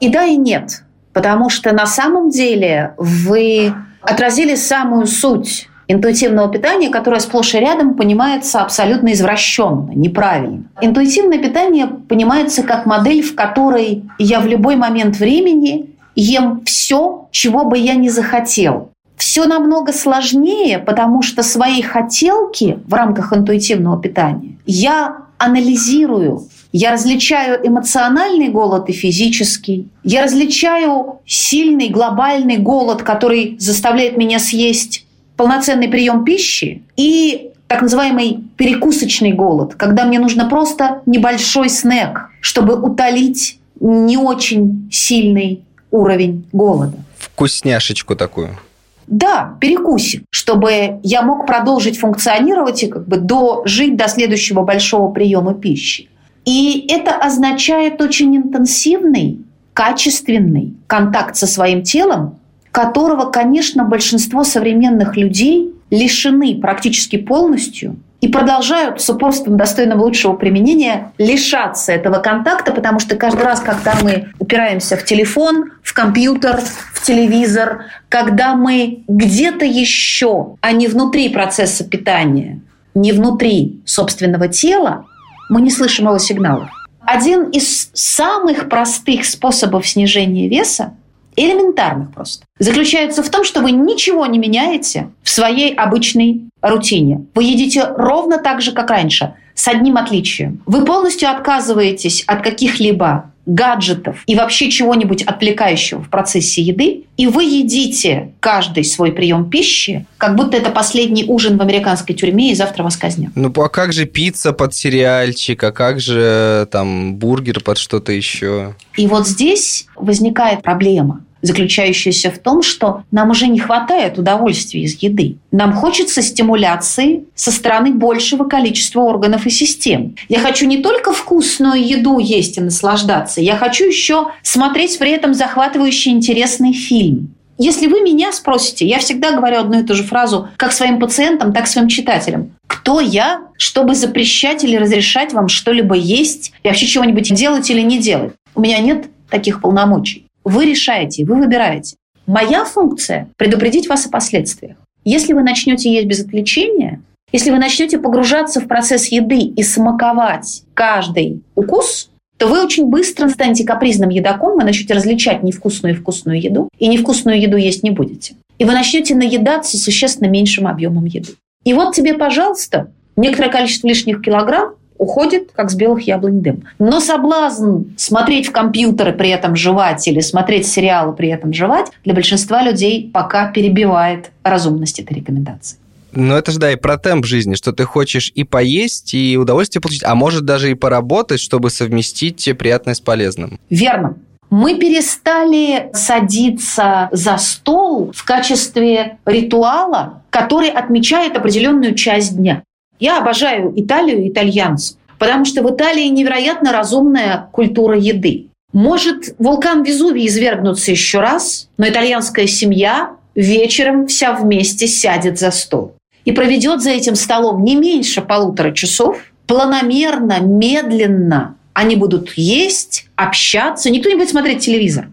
И 0.00 0.08
да, 0.08 0.24
и 0.24 0.36
нет. 0.36 0.82
Потому 1.12 1.50
что 1.50 1.72
на 1.72 1.86
самом 1.86 2.30
деле 2.30 2.94
вы 2.98 3.72
отразили 4.00 4.56
самую 4.56 5.06
суть 5.06 5.68
интуитивного 5.88 6.50
питания, 6.50 6.88
которое 6.88 7.20
сплошь 7.20 7.54
и 7.54 7.58
рядом 7.58 7.94
понимается 7.94 8.60
абсолютно 8.60 9.12
извращенно, 9.12 9.90
неправильно. 9.94 10.64
Интуитивное 10.80 11.38
питание 11.38 11.86
понимается 11.86 12.62
как 12.62 12.86
модель, 12.86 13.22
в 13.22 13.34
которой 13.34 14.04
я 14.18 14.40
в 14.40 14.46
любой 14.46 14.76
момент 14.76 15.16
времени 15.16 15.90
ем 16.14 16.62
все, 16.64 17.28
чего 17.30 17.64
бы 17.64 17.78
я 17.78 17.94
ни 17.94 18.08
захотел. 18.08 18.90
Все 19.16 19.46
намного 19.46 19.92
сложнее, 19.92 20.78
потому 20.78 21.22
что 21.22 21.42
свои 21.42 21.82
хотелки 21.82 22.78
в 22.86 22.94
рамках 22.94 23.32
интуитивного 23.32 24.00
питания 24.00 24.56
я 24.66 25.18
анализирую, 25.38 26.44
я 26.72 26.92
различаю 26.92 27.60
эмоциональный 27.64 28.48
голод 28.48 28.88
и 28.88 28.92
физический. 28.92 29.88
Я 30.02 30.24
различаю 30.24 31.20
сильный 31.26 31.88
глобальный 31.88 32.56
голод, 32.56 33.02
который 33.02 33.56
заставляет 33.60 34.16
меня 34.16 34.38
съесть 34.38 35.03
полноценный 35.36 35.88
прием 35.88 36.24
пищи 36.24 36.82
и 36.96 37.50
так 37.66 37.82
называемый 37.82 38.40
перекусочный 38.56 39.32
голод, 39.32 39.74
когда 39.74 40.04
мне 40.04 40.18
нужно 40.18 40.48
просто 40.48 41.02
небольшой 41.06 41.68
снэк, 41.70 42.30
чтобы 42.40 42.74
утолить 42.80 43.58
не 43.80 44.16
очень 44.16 44.88
сильный 44.92 45.64
уровень 45.90 46.46
голода. 46.52 46.98
Вкусняшечку 47.18 48.16
такую. 48.16 48.58
Да, 49.06 49.56
перекусик, 49.60 50.24
чтобы 50.30 51.00
я 51.02 51.22
мог 51.22 51.46
продолжить 51.46 51.98
функционировать 51.98 52.82
и 52.82 52.86
как 52.86 53.06
бы 53.06 53.18
дожить 53.18 53.96
до 53.96 54.08
следующего 54.08 54.62
большого 54.62 55.12
приема 55.12 55.54
пищи. 55.54 56.08
И 56.44 56.86
это 56.90 57.12
означает 57.16 58.00
очень 58.00 58.36
интенсивный, 58.36 59.40
качественный 59.72 60.74
контакт 60.86 61.36
со 61.36 61.46
своим 61.46 61.82
телом, 61.82 62.38
которого, 62.74 63.30
конечно, 63.30 63.84
большинство 63.84 64.42
современных 64.42 65.16
людей 65.16 65.72
лишены 65.90 66.58
практически 66.60 67.16
полностью 67.16 67.94
и 68.20 68.26
продолжают 68.26 69.00
с 69.00 69.08
упорством 69.08 69.56
достойного 69.56 70.02
лучшего 70.02 70.32
применения 70.32 71.12
лишаться 71.16 71.92
этого 71.92 72.18
контакта, 72.18 72.72
потому 72.72 72.98
что 72.98 73.14
каждый 73.14 73.42
раз, 73.44 73.60
когда 73.60 73.94
мы 74.02 74.30
упираемся 74.40 74.96
в 74.96 75.04
телефон, 75.04 75.70
в 75.84 75.94
компьютер, 75.94 76.60
в 76.92 77.06
телевизор, 77.06 77.84
когда 78.08 78.56
мы 78.56 79.04
где-то 79.06 79.64
еще, 79.64 80.56
а 80.60 80.72
не 80.72 80.88
внутри 80.88 81.28
процесса 81.28 81.84
питания, 81.84 82.60
не 82.96 83.12
внутри 83.12 83.82
собственного 83.84 84.48
тела, 84.48 85.06
мы 85.48 85.60
не 85.60 85.70
слышим 85.70 86.06
его 86.06 86.18
сигналов. 86.18 86.70
Один 87.06 87.50
из 87.50 87.90
самых 87.92 88.68
простых 88.68 89.26
способов 89.26 89.86
снижения 89.86 90.48
веса 90.48 90.94
элементарных 91.36 92.12
просто, 92.12 92.44
заключается 92.58 93.22
в 93.22 93.30
том, 93.30 93.44
что 93.44 93.60
вы 93.60 93.72
ничего 93.72 94.26
не 94.26 94.38
меняете 94.38 95.10
в 95.22 95.30
своей 95.30 95.74
обычной 95.74 96.42
рутине. 96.62 97.26
Вы 97.34 97.44
едите 97.44 97.86
ровно 97.96 98.38
так 98.38 98.62
же, 98.62 98.72
как 98.72 98.90
раньше, 98.90 99.34
с 99.54 99.68
одним 99.68 99.96
отличием. 99.96 100.62
Вы 100.66 100.84
полностью 100.84 101.30
отказываетесь 101.30 102.24
от 102.26 102.42
каких-либо 102.42 103.30
гаджетов 103.46 104.22
и 104.26 104.34
вообще 104.34 104.70
чего-нибудь 104.70 105.22
отвлекающего 105.22 106.02
в 106.02 106.08
процессе 106.08 106.62
еды, 106.62 107.04
и 107.16 107.26
вы 107.26 107.44
едите 107.44 108.32
каждый 108.40 108.84
свой 108.84 109.12
прием 109.12 109.48
пищи, 109.50 110.06
как 110.18 110.34
будто 110.36 110.56
это 110.56 110.70
последний 110.70 111.24
ужин 111.24 111.58
в 111.58 111.62
американской 111.62 112.14
тюрьме, 112.14 112.52
и 112.52 112.54
завтра 112.54 112.82
вас 112.82 112.96
казнят. 112.96 113.32
Ну, 113.34 113.52
а 113.54 113.68
как 113.68 113.92
же 113.92 114.06
пицца 114.06 114.52
под 114.52 114.74
сериальчик, 114.74 115.62
а 115.62 115.72
как 115.72 116.00
же 116.00 116.66
там 116.70 117.16
бургер 117.16 117.60
под 117.60 117.78
что-то 117.78 118.12
еще? 118.12 118.74
И 118.96 119.06
вот 119.06 119.28
здесь 119.28 119.86
возникает 119.96 120.62
проблема 120.62 121.24
заключающаяся 121.44 122.30
в 122.30 122.38
том, 122.38 122.62
что 122.62 123.04
нам 123.10 123.30
уже 123.30 123.46
не 123.46 123.58
хватает 123.58 124.18
удовольствия 124.18 124.82
из 124.82 124.96
еды. 125.02 125.36
Нам 125.52 125.74
хочется 125.74 126.22
стимуляции 126.22 127.24
со 127.34 127.52
стороны 127.52 127.92
большего 127.92 128.44
количества 128.44 129.02
органов 129.02 129.46
и 129.46 129.50
систем. 129.50 130.16
Я 130.28 130.40
хочу 130.40 130.66
не 130.66 130.78
только 130.78 131.12
вкусную 131.12 131.86
еду 131.86 132.18
есть 132.18 132.56
и 132.56 132.62
наслаждаться, 132.62 133.40
я 133.40 133.56
хочу 133.56 133.84
еще 133.84 134.28
смотреть 134.42 134.98
при 134.98 135.10
этом 135.10 135.34
захватывающий 135.34 136.12
интересный 136.12 136.72
фильм. 136.72 137.34
Если 137.58 137.86
вы 137.86 138.00
меня 138.00 138.32
спросите, 138.32 138.86
я 138.86 138.98
всегда 138.98 139.32
говорю 139.32 139.58
одну 139.58 139.80
и 139.80 139.84
ту 139.84 139.94
же 139.94 140.02
фразу 140.02 140.48
как 140.56 140.72
своим 140.72 140.98
пациентам, 140.98 141.52
так 141.52 141.66
и 141.66 141.68
своим 141.68 141.88
читателям. 141.88 142.52
Кто 142.66 143.00
я, 143.00 143.42
чтобы 143.58 143.94
запрещать 143.94 144.64
или 144.64 144.76
разрешать 144.76 145.32
вам 145.32 145.48
что-либо 145.48 145.94
есть 145.94 146.52
и 146.62 146.68
вообще 146.68 146.86
чего-нибудь 146.86 147.32
делать 147.32 147.70
или 147.70 147.82
не 147.82 147.98
делать? 147.98 148.32
У 148.54 148.60
меня 148.60 148.78
нет 148.78 149.06
таких 149.30 149.60
полномочий. 149.60 150.23
Вы 150.44 150.66
решаете, 150.66 151.24
вы 151.24 151.36
выбираете. 151.36 151.96
Моя 152.26 152.64
функция– 152.64 153.28
предупредить 153.36 153.88
вас 153.88 154.06
о 154.06 154.10
последствиях. 154.10 154.76
Если 155.04 155.32
вы 155.32 155.42
начнете 155.42 155.92
есть 155.92 156.06
без 156.06 156.20
отвлечения, 156.20 157.02
если 157.32 157.50
вы 157.50 157.58
начнете 157.58 157.98
погружаться 157.98 158.60
в 158.60 158.68
процесс 158.68 159.06
еды 159.08 159.40
и 159.40 159.62
смаковать 159.62 160.62
каждый 160.74 161.42
укус, 161.54 162.10
то 162.38 162.46
вы 162.46 162.64
очень 162.64 162.86
быстро 162.86 163.28
станете 163.28 163.64
капризным 163.64 164.10
едоком, 164.10 164.58
вы 164.58 164.64
начнете 164.64 164.94
различать 164.94 165.42
невкусную 165.42 165.94
и 165.94 165.98
вкусную 165.98 166.40
еду, 166.40 166.68
и 166.78 166.88
невкусную 166.88 167.40
еду 167.40 167.56
есть 167.56 167.82
не 167.82 167.90
будете. 167.90 168.34
И 168.58 168.64
вы 168.64 168.72
начнете 168.72 169.14
наедаться 169.14 169.78
существенно 169.78 170.28
меньшим 170.28 170.66
объемом 170.66 171.06
еды. 171.06 171.32
И 171.64 171.72
вот 171.72 171.94
тебе, 171.94 172.14
пожалуйста, 172.14 172.92
некоторое 173.16 173.50
количество 173.50 173.88
лишних 173.88 174.22
килограмм 174.22 174.74
уходит, 175.04 175.50
как 175.54 175.70
с 175.70 175.74
белых 175.74 176.06
яблонь 176.06 176.40
дым. 176.40 176.64
Но 176.78 177.00
соблазн 177.00 177.82
смотреть 177.96 178.48
в 178.48 178.52
компьютеры 178.52 179.12
при 179.12 179.30
этом 179.30 179.54
жевать 179.54 180.08
или 180.08 180.20
смотреть 180.20 180.66
сериалы 180.66 181.12
при 181.12 181.28
этом 181.28 181.52
жевать 181.52 181.90
для 182.04 182.14
большинства 182.14 182.62
людей 182.62 183.10
пока 183.12 183.50
перебивает 183.52 184.30
разумность 184.42 184.98
этой 184.98 185.14
рекомендации. 185.14 185.78
Ну, 186.16 186.34
это 186.34 186.52
же, 186.52 186.58
да, 186.58 186.72
и 186.72 186.76
про 186.76 186.96
темп 186.96 187.26
жизни, 187.26 187.54
что 187.54 187.72
ты 187.72 187.84
хочешь 187.84 188.30
и 188.34 188.44
поесть, 188.44 189.14
и 189.14 189.36
удовольствие 189.36 189.82
получить, 189.82 190.04
а 190.04 190.14
может 190.14 190.44
даже 190.44 190.70
и 190.70 190.74
поработать, 190.74 191.40
чтобы 191.40 191.70
совместить 191.70 192.48
приятное 192.56 192.94
с 192.94 193.00
полезным. 193.00 193.58
Верно. 193.68 194.16
Мы 194.50 194.76
перестали 194.76 195.90
садиться 195.92 197.08
за 197.10 197.36
стол 197.38 198.12
в 198.14 198.24
качестве 198.24 199.18
ритуала, 199.26 200.22
который 200.30 200.68
отмечает 200.68 201.36
определенную 201.36 201.96
часть 201.96 202.36
дня. 202.36 202.62
Я 203.04 203.18
обожаю 203.18 203.70
Италию 203.76 204.24
и 204.24 204.30
итальянцев, 204.30 204.96
потому 205.18 205.44
что 205.44 205.62
в 205.62 205.70
Италии 205.70 206.08
невероятно 206.08 206.72
разумная 206.72 207.50
культура 207.52 207.98
еды. 207.98 208.46
Может 208.72 209.34
вулкан 209.38 209.82
Везувий 209.82 210.26
извергнуться 210.26 210.90
еще 210.90 211.20
раз, 211.20 211.68
но 211.76 211.86
итальянская 211.86 212.46
семья 212.46 213.10
вечером 213.34 214.06
вся 214.06 214.32
вместе 214.32 214.86
сядет 214.86 215.38
за 215.38 215.50
стол 215.50 215.96
и 216.24 216.32
проведет 216.32 216.80
за 216.80 216.92
этим 216.92 217.14
столом 217.14 217.62
не 217.62 217.76
меньше 217.76 218.22
полутора 218.22 218.72
часов, 218.72 219.18
планомерно, 219.46 220.40
медленно 220.40 221.56
они 221.74 221.96
будут 221.96 222.32
есть, 222.36 223.04
общаться, 223.16 223.90
никто 223.90 224.08
не 224.08 224.14
будет 224.14 224.30
смотреть 224.30 224.64
телевизор. 224.64 225.10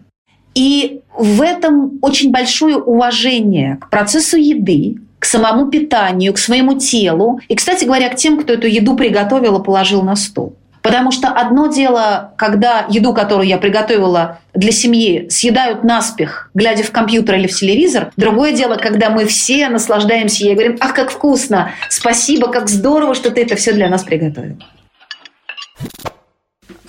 И 0.54 1.02
в 1.14 1.42
этом 1.42 1.98
очень 2.00 2.30
большое 2.30 2.78
уважение 2.78 3.76
к 3.82 3.90
процессу 3.90 4.38
еды, 4.38 4.96
к 5.22 5.24
самому 5.24 5.70
питанию, 5.70 6.32
к 6.32 6.38
своему 6.38 6.76
телу. 6.76 7.38
И, 7.46 7.54
кстати 7.54 7.84
говоря, 7.84 8.08
к 8.08 8.16
тем, 8.16 8.42
кто 8.42 8.54
эту 8.54 8.66
еду 8.66 8.96
приготовил 8.96 9.60
и 9.60 9.62
положил 9.62 10.02
на 10.02 10.16
стол. 10.16 10.56
Потому 10.82 11.12
что 11.12 11.28
одно 11.28 11.68
дело, 11.68 12.34
когда 12.36 12.86
еду, 12.88 13.14
которую 13.14 13.46
я 13.46 13.58
приготовила 13.58 14.40
для 14.52 14.72
семьи, 14.72 15.28
съедают 15.30 15.84
наспех, 15.84 16.50
глядя 16.54 16.82
в 16.82 16.90
компьютер 16.90 17.36
или 17.36 17.46
в 17.46 17.54
телевизор. 17.56 18.10
Другое 18.16 18.50
дело, 18.50 18.74
когда 18.74 19.10
мы 19.10 19.26
все 19.26 19.68
наслаждаемся 19.68 20.42
ей 20.42 20.50
и 20.50 20.54
говорим, 20.54 20.76
ах, 20.80 20.92
как 20.92 21.12
вкусно, 21.12 21.70
спасибо, 21.88 22.48
как 22.48 22.68
здорово, 22.68 23.14
что 23.14 23.30
ты 23.30 23.42
это 23.42 23.54
все 23.54 23.72
для 23.74 23.88
нас 23.88 24.02
приготовил. 24.02 24.56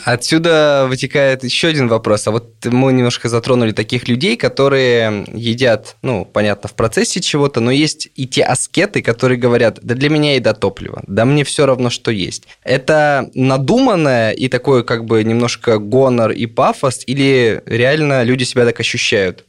Отсюда 0.03 0.85
вытекает 0.87 1.43
еще 1.43 1.69
один 1.69 1.87
вопрос. 1.87 2.27
А 2.27 2.31
вот 2.31 2.53
мы 2.65 2.91
немножко 2.91 3.29
затронули 3.29 3.71
таких 3.71 4.07
людей, 4.07 4.35
которые 4.35 5.25
едят, 5.33 5.95
ну, 6.01 6.25
понятно, 6.25 6.67
в 6.67 6.73
процессе 6.73 7.21
чего-то, 7.21 7.61
но 7.61 7.71
есть 7.71 8.09
и 8.15 8.27
те 8.27 8.43
аскеты, 8.43 9.01
которые 9.01 9.37
говорят, 9.39 9.79
да 9.81 9.95
для 9.95 10.09
меня 10.09 10.35
еда 10.35 10.53
топливо, 10.53 11.03
да 11.07 11.25
мне 11.25 11.43
все 11.43 11.65
равно, 11.65 11.89
что 11.89 12.11
есть. 12.11 12.47
Это 12.63 13.29
надуманное 13.33 14.31
и 14.31 14.49
такое 14.49 14.83
как 14.83 15.05
бы 15.05 15.23
немножко 15.23 15.77
гонор 15.77 16.31
и 16.31 16.45
пафос, 16.45 17.03
или 17.07 17.61
реально 17.65 18.23
люди 18.23 18.43
себя 18.43 18.65
так 18.65 18.79
ощущают? 18.79 19.45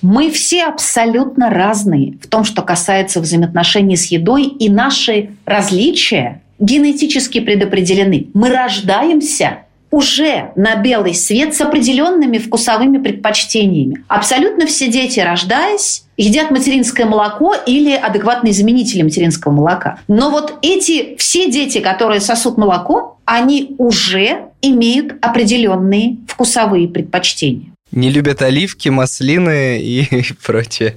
Мы 0.00 0.30
все 0.30 0.64
абсолютно 0.66 1.50
разные 1.50 2.18
в 2.22 2.26
том, 2.28 2.44
что 2.44 2.62
касается 2.62 3.20
взаимоотношений 3.20 3.96
с 3.96 4.06
едой, 4.06 4.44
и 4.44 4.68
наши 4.68 5.30
различия 5.44 6.42
генетически 6.62 7.40
предопределены. 7.40 8.28
Мы 8.32 8.48
рождаемся 8.48 9.64
уже 9.90 10.52
на 10.56 10.76
белый 10.76 11.14
свет 11.14 11.54
с 11.54 11.60
определенными 11.60 12.38
вкусовыми 12.38 12.96
предпочтениями. 12.96 14.02
Абсолютно 14.08 14.64
все 14.66 14.88
дети, 14.88 15.20
рождаясь, 15.20 16.04
едят 16.16 16.50
материнское 16.50 17.04
молоко 17.04 17.54
или 17.66 17.92
адекватные 17.92 18.54
заменители 18.54 19.02
материнского 19.02 19.52
молока. 19.52 19.98
Но 20.08 20.30
вот 20.30 20.54
эти 20.62 21.16
все 21.16 21.50
дети, 21.50 21.78
которые 21.78 22.20
сосут 22.20 22.56
молоко, 22.56 23.18
они 23.26 23.74
уже 23.76 24.46
имеют 24.62 25.14
определенные 25.20 26.16
вкусовые 26.26 26.88
предпочтения. 26.88 27.72
Не 27.90 28.08
любят 28.08 28.40
оливки, 28.40 28.88
маслины 28.88 29.78
и 29.82 30.08
прочее. 30.46 30.96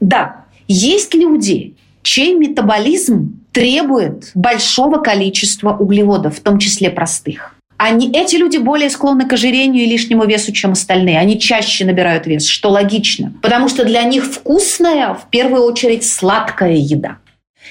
Да. 0.00 0.46
Есть 0.66 1.14
люди, 1.14 1.74
чей 2.02 2.34
метаболизм 2.34 3.40
требует 3.52 4.30
большого 4.34 4.98
количества 4.98 5.76
углеводов, 5.76 6.38
в 6.38 6.40
том 6.40 6.58
числе 6.58 6.90
простых. 6.90 7.54
Они, 7.76 8.12
эти 8.12 8.36
люди 8.36 8.58
более 8.58 8.90
склонны 8.90 9.26
к 9.26 9.32
ожирению 9.32 9.84
и 9.84 9.86
лишнему 9.86 10.26
весу, 10.26 10.52
чем 10.52 10.72
остальные. 10.72 11.18
Они 11.18 11.40
чаще 11.40 11.86
набирают 11.86 12.26
вес, 12.26 12.46
что 12.46 12.68
логично. 12.68 13.32
Потому 13.40 13.70
что 13.70 13.86
для 13.86 14.02
них 14.02 14.26
вкусная, 14.26 15.14
в 15.14 15.30
первую 15.30 15.62
очередь, 15.64 16.06
сладкая 16.06 16.74
еда. 16.74 17.16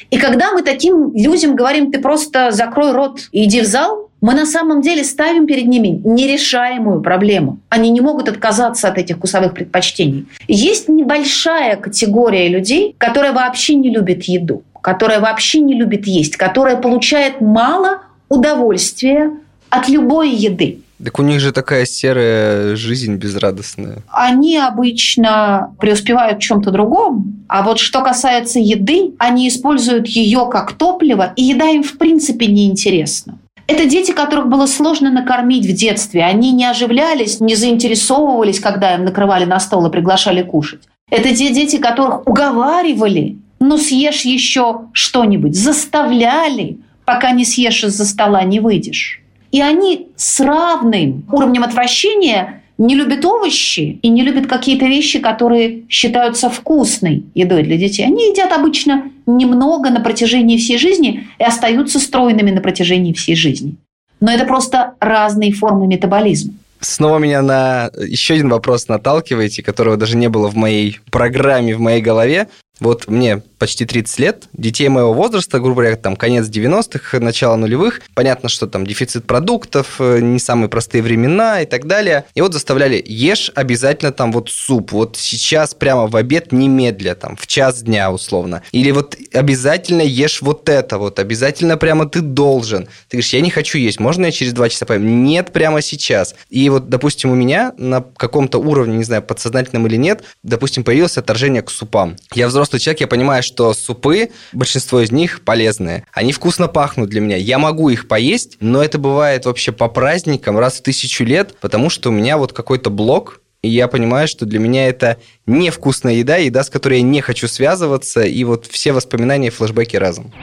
И 0.09 0.17
когда 0.17 0.51
мы 0.51 0.63
таким 0.63 1.13
людям 1.13 1.55
говорим, 1.55 1.91
ты 1.91 1.99
просто 1.99 2.49
закрой 2.51 2.91
рот 2.91 3.19
и 3.31 3.43
иди 3.43 3.61
в 3.61 3.65
зал, 3.65 4.08
мы 4.21 4.33
на 4.33 4.45
самом 4.45 4.81
деле 4.81 5.03
ставим 5.03 5.47
перед 5.47 5.67
ними 5.67 6.01
нерешаемую 6.03 7.01
проблему. 7.01 7.59
Они 7.69 7.89
не 7.89 8.01
могут 8.01 8.29
отказаться 8.29 8.87
от 8.87 8.97
этих 8.97 9.17
вкусовых 9.17 9.53
предпочтений. 9.53 10.27
Есть 10.47 10.89
небольшая 10.89 11.75
категория 11.77 12.47
людей, 12.47 12.95
которая 12.97 13.33
вообще 13.33 13.75
не 13.75 13.89
любит 13.89 14.23
еду 14.23 14.63
которая 14.81 15.19
вообще 15.19 15.59
не 15.59 15.73
любит 15.73 16.07
есть, 16.07 16.37
которая 16.37 16.77
получает 16.77 17.41
мало 17.41 17.99
удовольствия 18.29 19.31
от 19.69 19.89
любой 19.89 20.31
еды. 20.31 20.79
Так 21.03 21.17
у 21.17 21.23
них 21.23 21.39
же 21.39 21.53
такая 21.53 21.85
серая 21.85 22.75
жизнь 22.75 23.15
безрадостная. 23.15 23.99
Они 24.09 24.57
обычно 24.57 25.73
преуспевают 25.79 26.39
в 26.39 26.41
чем-то 26.41 26.71
другом, 26.71 27.45
а 27.47 27.63
вот 27.63 27.79
что 27.79 28.01
касается 28.01 28.59
еды, 28.59 29.13
они 29.17 29.47
используют 29.47 30.07
ее 30.07 30.49
как 30.51 30.73
топливо, 30.73 31.31
и 31.37 31.43
еда 31.43 31.69
им 31.69 31.83
в 31.83 31.97
принципе 31.97 32.47
неинтересна. 32.47 33.38
Это 33.69 33.85
дети, 33.85 34.11
которых 34.11 34.47
было 34.47 34.65
сложно 34.65 35.11
накормить 35.11 35.65
в 35.65 35.73
детстве. 35.73 36.23
Они 36.23 36.51
не 36.51 36.65
оживлялись, 36.65 37.39
не 37.39 37.55
заинтересовывались, 37.55 38.59
когда 38.59 38.95
им 38.95 39.05
накрывали 39.05 39.45
на 39.45 39.59
стол 39.59 39.85
и 39.85 39.91
приглашали 39.91 40.41
кушать. 40.41 40.81
Это 41.11 41.35
те 41.35 41.51
дети, 41.53 41.77
которых 41.77 42.27
уговаривали 42.27 43.37
ну 43.59 43.77
съешь 43.77 44.21
еще 44.21 44.81
что-нибудь. 44.93 45.55
Заставляли, 45.55 46.77
пока 47.05 47.31
не 47.31 47.45
съешь 47.45 47.83
из-за 47.83 48.05
стола, 48.05 48.43
не 48.43 48.59
выйдешь. 48.59 49.21
И 49.51 49.61
они 49.61 50.07
с 50.15 50.39
равным 50.39 51.25
уровнем 51.31 51.63
отвращения 51.63 52.63
не 52.79 52.95
любят 52.95 53.23
овощи 53.25 53.99
и 54.01 54.09
не 54.09 54.23
любят 54.23 54.47
какие-то 54.47 54.85
вещи, 54.85 55.19
которые 55.19 55.83
считаются 55.89 56.49
вкусной 56.49 57.25
едой 57.35 57.63
для 57.63 57.77
детей. 57.77 58.05
Они 58.05 58.29
едят 58.29 58.51
обычно 58.53 59.11
немного 59.27 59.89
на 59.89 59.99
протяжении 59.99 60.57
всей 60.57 60.77
жизни 60.77 61.27
и 61.37 61.43
остаются 61.43 61.99
стройными 61.99 62.51
на 62.51 62.61
протяжении 62.61 63.13
всей 63.13 63.35
жизни. 63.35 63.75
Но 64.21 64.31
это 64.31 64.45
просто 64.45 64.93
разные 64.99 65.51
формы 65.51 65.87
метаболизма. 65.87 66.53
Снова 66.79 67.17
меня 67.17 67.41
на 67.41 67.91
еще 67.97 68.35
один 68.35 68.49
вопрос 68.49 68.87
наталкиваете, 68.87 69.61
которого 69.61 69.97
даже 69.97 70.15
не 70.15 70.29
было 70.29 70.47
в 70.47 70.55
моей 70.55 70.99
программе, 71.11 71.75
в 71.75 71.81
моей 71.81 72.01
голове. 72.01 72.47
Вот 72.79 73.07
мне 73.07 73.41
почти 73.59 73.85
30 73.85 74.19
лет, 74.19 74.43
детей 74.53 74.87
моего 74.87 75.13
возраста, 75.13 75.59
грубо 75.59 75.81
говоря, 75.81 75.97
там 75.97 76.15
конец 76.15 76.47
90-х, 76.47 77.19
начало 77.19 77.57
нулевых, 77.57 78.01
понятно, 78.15 78.49
что 78.49 78.67
там 78.67 78.87
дефицит 78.87 79.27
продуктов, 79.27 79.97
э, 79.99 80.19
не 80.21 80.39
самые 80.39 80.69
простые 80.69 81.01
времена 81.01 81.61
и 81.61 81.65
так 81.65 81.85
далее. 81.85 82.25
И 82.35 82.41
вот 82.41 82.53
заставляли, 82.53 83.03
ешь 83.05 83.51
обязательно 83.53 84.11
там 84.11 84.31
вот 84.31 84.49
суп, 84.49 84.93
вот 84.93 85.17
сейчас 85.17 85.73
прямо 85.73 86.07
в 86.07 86.15
обед 86.15 86.51
немедля, 86.51 87.15
там 87.15 87.35
в 87.35 87.47
час 87.47 87.83
дня 87.83 88.11
условно. 88.11 88.63
Или 88.71 88.91
вот 88.91 89.17
обязательно 89.33 90.01
ешь 90.01 90.41
вот 90.41 90.69
это 90.69 90.97
вот, 90.97 91.19
обязательно 91.19 91.75
прямо 91.77 92.07
ты 92.07 92.21
должен. 92.21 92.85
Ты 93.09 93.17
говоришь, 93.17 93.33
я 93.33 93.41
не 93.41 93.51
хочу 93.51 93.77
есть, 93.77 93.99
можно 93.99 94.25
я 94.25 94.31
через 94.31 94.53
два 94.53 94.69
часа 94.69 94.85
поем? 94.85 95.23
Нет, 95.25 95.51
прямо 95.51 95.81
сейчас. 95.81 96.35
И 96.49 96.69
вот, 96.69 96.87
допустим, 96.89 97.31
у 97.31 97.35
меня 97.35 97.73
на 97.77 98.01
каком-то 98.01 98.57
уровне, 98.57 98.97
не 98.97 99.03
знаю, 99.03 99.21
подсознательном 99.21 99.87
или 99.87 99.97
нет, 99.97 100.23
допустим, 100.43 100.83
появилось 100.83 101.17
отторжение 101.17 101.61
к 101.61 101.69
супам. 101.69 102.15
Я 102.33 102.47
взрослый 102.47 102.68
человек, 102.77 103.01
я 103.01 103.07
понимаю, 103.07 103.41
что 103.41 103.73
супы, 103.73 104.29
большинство 104.53 104.99
из 104.99 105.11
них 105.11 105.41
полезные. 105.41 106.05
Они 106.13 106.33
вкусно 106.33 106.67
пахнут 106.67 107.09
для 107.09 107.21
меня. 107.21 107.37
Я 107.37 107.57
могу 107.57 107.89
их 107.89 108.07
поесть, 108.07 108.57
но 108.59 108.83
это 108.83 108.99
бывает 108.99 109.45
вообще 109.45 109.71
по 109.71 109.87
праздникам 109.87 110.59
раз 110.59 110.79
в 110.79 110.83
тысячу 110.83 111.23
лет, 111.23 111.55
потому 111.61 111.89
что 111.89 112.09
у 112.09 112.11
меня 112.11 112.37
вот 112.37 112.53
какой-то 112.53 112.89
блок, 112.89 113.41
и 113.61 113.69
я 113.69 113.87
понимаю, 113.87 114.27
что 114.27 114.45
для 114.45 114.59
меня 114.59 114.87
это 114.87 115.17
невкусная 115.45 116.13
еда, 116.13 116.37
еда, 116.37 116.63
с 116.63 116.69
которой 116.69 116.99
я 116.99 117.01
не 117.01 117.21
хочу 117.21 117.47
связываться, 117.47 118.21
и 118.21 118.43
вот 118.43 118.67
все 118.67 118.93
воспоминания, 118.93 119.49
флешбеки 119.49 119.97
разом. 119.97 120.33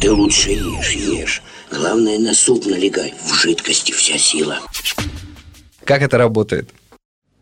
Ты 0.00 0.12
лучше 0.12 0.50
ешь, 0.50 0.92
ешь. 0.92 1.42
Главное, 1.70 2.18
на 2.18 2.34
суп 2.34 2.66
налегай. 2.66 3.14
В 3.24 3.34
жидкости 3.34 3.92
вся 3.92 4.18
сила. 4.18 4.58
Как 5.84 6.02
это 6.02 6.18
работает? 6.18 6.70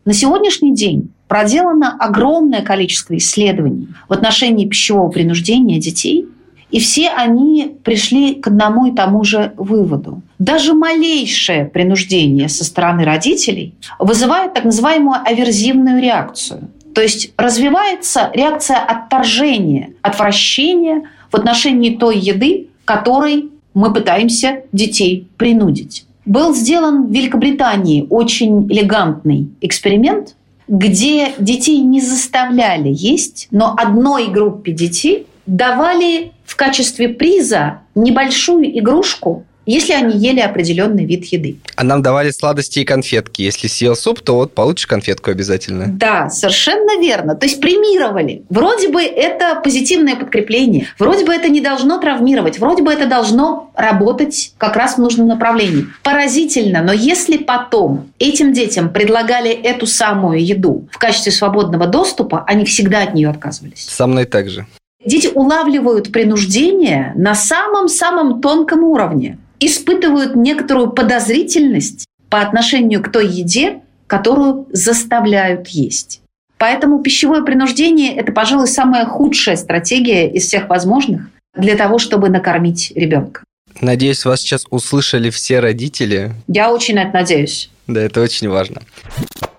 На 0.05 0.13
сегодняшний 0.13 0.73
день 0.73 1.11
проделано 1.27 1.95
огромное 1.99 2.61
количество 2.61 3.15
исследований 3.17 3.87
в 4.07 4.13
отношении 4.13 4.67
пищевого 4.67 5.09
принуждения 5.09 5.79
детей, 5.79 6.25
и 6.71 6.79
все 6.79 7.09
они 7.09 7.77
пришли 7.83 8.35
к 8.35 8.47
одному 8.47 8.87
и 8.87 8.95
тому 8.95 9.23
же 9.23 9.53
выводу. 9.57 10.21
Даже 10.37 10.73
малейшее 10.73 11.65
принуждение 11.65 12.47
со 12.47 12.63
стороны 12.63 13.03
родителей 13.03 13.73
вызывает 13.97 14.53
так 14.53 14.65
называемую 14.65 15.17
аверзивную 15.23 16.01
реакцию. 16.01 16.69
То 16.93 17.01
есть 17.01 17.33
развивается 17.37 18.31
реакция 18.33 18.77
отторжения, 18.77 19.91
отвращения 20.01 21.09
в 21.31 21.35
отношении 21.35 21.95
той 21.95 22.17
еды, 22.17 22.67
которой 22.85 23.49
мы 23.73 23.93
пытаемся 23.93 24.63
детей 24.71 25.27
принудить. 25.37 26.05
Был 26.29 26.53
сделан 26.53 27.07
в 27.07 27.11
Великобритании 27.11 28.05
очень 28.07 28.71
элегантный 28.71 29.49
эксперимент, 29.61 30.35
где 30.67 31.33
детей 31.39 31.79
не 31.79 32.01
заставляли 32.01 32.93
есть, 32.93 33.47
но 33.49 33.73
одной 33.75 34.27
группе 34.27 34.71
детей 34.71 35.25
давали 35.47 36.31
в 36.45 36.55
качестве 36.55 37.09
приза 37.09 37.79
небольшую 37.95 38.77
игрушку, 38.77 39.43
если 39.69 39.93
они 39.93 40.17
ели 40.17 40.39
определенный 40.39 41.05
вид 41.05 41.25
еды. 41.25 41.57
А 41.75 41.83
нам 41.83 42.01
давали 42.01 42.31
сладости 42.31 42.79
и 42.79 42.85
конфетки. 42.85 43.43
Если 43.43 43.67
съел 43.67 43.95
суп, 43.95 44.21
то 44.21 44.35
вот 44.35 44.53
получишь 44.53 44.87
конфетку 44.87 45.31
обязательно. 45.31 45.85
Да, 45.87 46.29
совершенно 46.29 46.99
верно. 46.99 47.35
То 47.35 47.45
есть 47.45 47.61
премировали. 47.61 48.43
Вроде 48.49 48.89
бы 48.89 49.01
это 49.01 49.59
позитивное 49.63 50.15
подкрепление. 50.15 50.87
Вроде 50.97 51.25
бы 51.25 51.33
это 51.33 51.49
не 51.49 51.61
должно 51.61 51.99
травмировать. 51.99 52.59
Вроде 52.59 52.83
бы 52.83 52.91
это 52.91 53.05
должно 53.07 53.71
работать 53.75 54.53
как 54.57 54.75
раз 54.75 54.95
в 54.95 54.97
нужном 54.97 55.27
направлении. 55.27 55.87
Поразительно, 56.03 56.81
но 56.81 56.91
если 56.91 57.37
потом 57.37 58.11
этим 58.19 58.53
детям 58.53 58.91
предлагали 58.91 59.51
эту 59.51 59.85
самую 59.85 60.43
еду 60.43 60.87
в 60.91 60.97
качестве 60.97 61.31
свободного 61.31 61.87
доступа, 61.87 62.43
они 62.47 62.65
всегда 62.65 63.03
от 63.03 63.13
нее 63.13 63.29
отказывались. 63.29 63.85
Со 63.87 64.07
мной 64.07 64.25
также. 64.25 64.65
Дети 65.05 65.27
улавливают 65.33 66.11
принуждение 66.11 67.13
на 67.15 67.33
самом-самом 67.33 68.41
тонком 68.41 68.83
уровне 68.83 69.37
испытывают 69.59 70.35
некоторую 70.35 70.91
подозрительность 70.91 72.05
по 72.29 72.41
отношению 72.41 73.01
к 73.03 73.11
той 73.11 73.27
еде, 73.27 73.81
которую 74.07 74.67
заставляют 74.71 75.67
есть. 75.67 76.21
Поэтому 76.57 77.01
пищевое 77.01 77.43
принуждение– 77.43 78.15
это, 78.17 78.31
пожалуй, 78.31 78.67
самая 78.67 79.05
худшая 79.05 79.55
стратегия 79.55 80.29
из 80.29 80.45
всех 80.45 80.67
возможных 80.67 81.29
для 81.55 81.75
того, 81.75 81.99
чтобы 81.99 82.29
накормить 82.29 82.91
ребенка. 82.95 83.43
Надеюсь, 83.81 84.25
вас 84.25 84.41
сейчас 84.41 84.65
услышали 84.69 85.29
все 85.29 85.59
родители. 85.59 86.33
Я 86.47 86.71
очень 86.71 86.95
на 86.95 87.03
это 87.03 87.13
надеюсь. 87.13 87.69
Да, 87.89 88.01
это 88.01 88.21
очень 88.21 88.47
важно. 88.47 88.83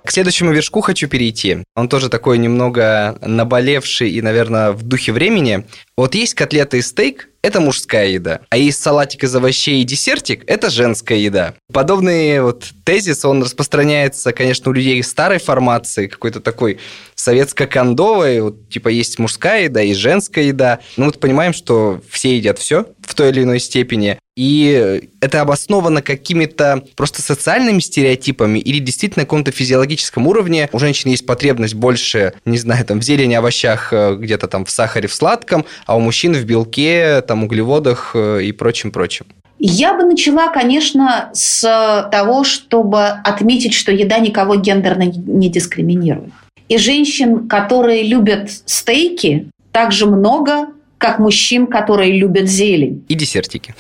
К 0.05 0.13
следующему 0.13 0.53
вершку 0.53 0.81
хочу 0.81 1.09
перейти. 1.09 1.59
Он 1.75 1.89
тоже 1.89 2.09
такой 2.09 2.39
немного 2.39 3.19
наболевший 3.21 4.11
и, 4.11 4.23
наверное, 4.23 4.71
в 4.71 4.83
духе 4.83 5.13
времени. 5.13 5.67
Вот 5.97 6.15
есть 6.15 6.35
котлеты 6.35 6.79
и 6.79 6.83
стейк, 6.83 7.29
это 7.43 7.61
мужская 7.61 8.09
еда. 8.09 8.41
А 8.51 8.57
есть 8.57 8.81
салатик 8.83 9.25
из 9.25 9.35
овощей 9.35 9.83
и 9.83 9.85
десертик– 9.85 10.45
это 10.47 10.71
женская 10.71 11.19
еда. 11.19 11.55
Подобный 11.73 12.41
вот 12.41 12.71
тезис, 12.85 13.25
он 13.25 13.43
распространяется, 13.43 14.33
конечно, 14.33 14.71
у 14.71 14.75
людей 14.75 15.03
старой 15.03 15.39
формации, 15.39 16.07
какой-то 16.07 16.41
такой 16.41 16.79
советско-кондовой, 17.15 18.41
вот, 18.41 18.69
типа 18.69 18.89
есть 18.89 19.19
мужская 19.19 19.65
еда 19.65 19.83
и 19.83 19.93
женская 19.95 20.45
еда. 20.45 20.81
Ну, 20.97 21.07
мы 21.07 21.13
понимаем, 21.13 21.53
что 21.53 22.01
все 22.09 22.37
едят 22.37 22.59
все 22.59 22.87
в 23.03 23.15
той 23.15 23.31
или 23.31 23.43
иной 23.43 23.59
степени. 23.59 24.19
И 24.41 25.03
это 25.21 25.43
обосновано 25.43 26.01
какими-то 26.01 26.83
просто 26.97 27.21
социальными 27.21 27.81
стереотипами 27.81 28.59
или 28.59 28.79
действительно 28.79 29.21
на 29.21 29.27
каком-то 29.27 29.51
физиологическом 29.51 30.27
уровне 30.27 30.71
у 30.73 30.79
женщин 30.79 31.11
есть 31.11 31.27
потребность 31.27 31.75
больше, 31.75 32.33
не 32.47 32.57
знаю, 32.57 32.87
там 32.87 33.01
в 33.01 33.03
зелени, 33.03 33.35
овощах, 33.35 33.93
э, 33.93 34.15
где-то 34.15 34.49
там 34.49 34.65
в 34.65 34.71
сахаре, 34.71 35.09
в 35.09 35.13
сладком, 35.13 35.67
а 35.85 35.95
у 35.95 36.01
мужчин 36.01 36.33
в 36.33 36.43
белке, 36.47 37.21
там 37.21 37.45
углеводах 37.45 38.13
э, 38.15 38.45
и 38.45 38.53
прочем-прочем. 38.53 39.27
Я 39.59 39.93
бы 39.93 40.05
начала, 40.05 40.49
конечно, 40.49 41.29
с 41.35 42.09
того, 42.11 42.45
чтобы 42.45 43.09
отметить, 43.09 43.75
что 43.75 43.93
еда 43.93 44.21
никого 44.21 44.55
гендерно 44.55 45.03
не 45.03 45.51
дискриминирует. 45.51 46.33
И 46.71 46.79
женщин, 46.79 47.47
которые 47.47 48.05
любят 48.05 48.49
стейки, 48.65 49.51
также 49.71 50.07
много, 50.07 50.69
как 51.01 51.19
мужчин, 51.19 51.67
которые 51.67 52.13
любят 52.13 52.47
зелень. 52.47 53.05
И 53.09 53.15
десертики. 53.15 53.75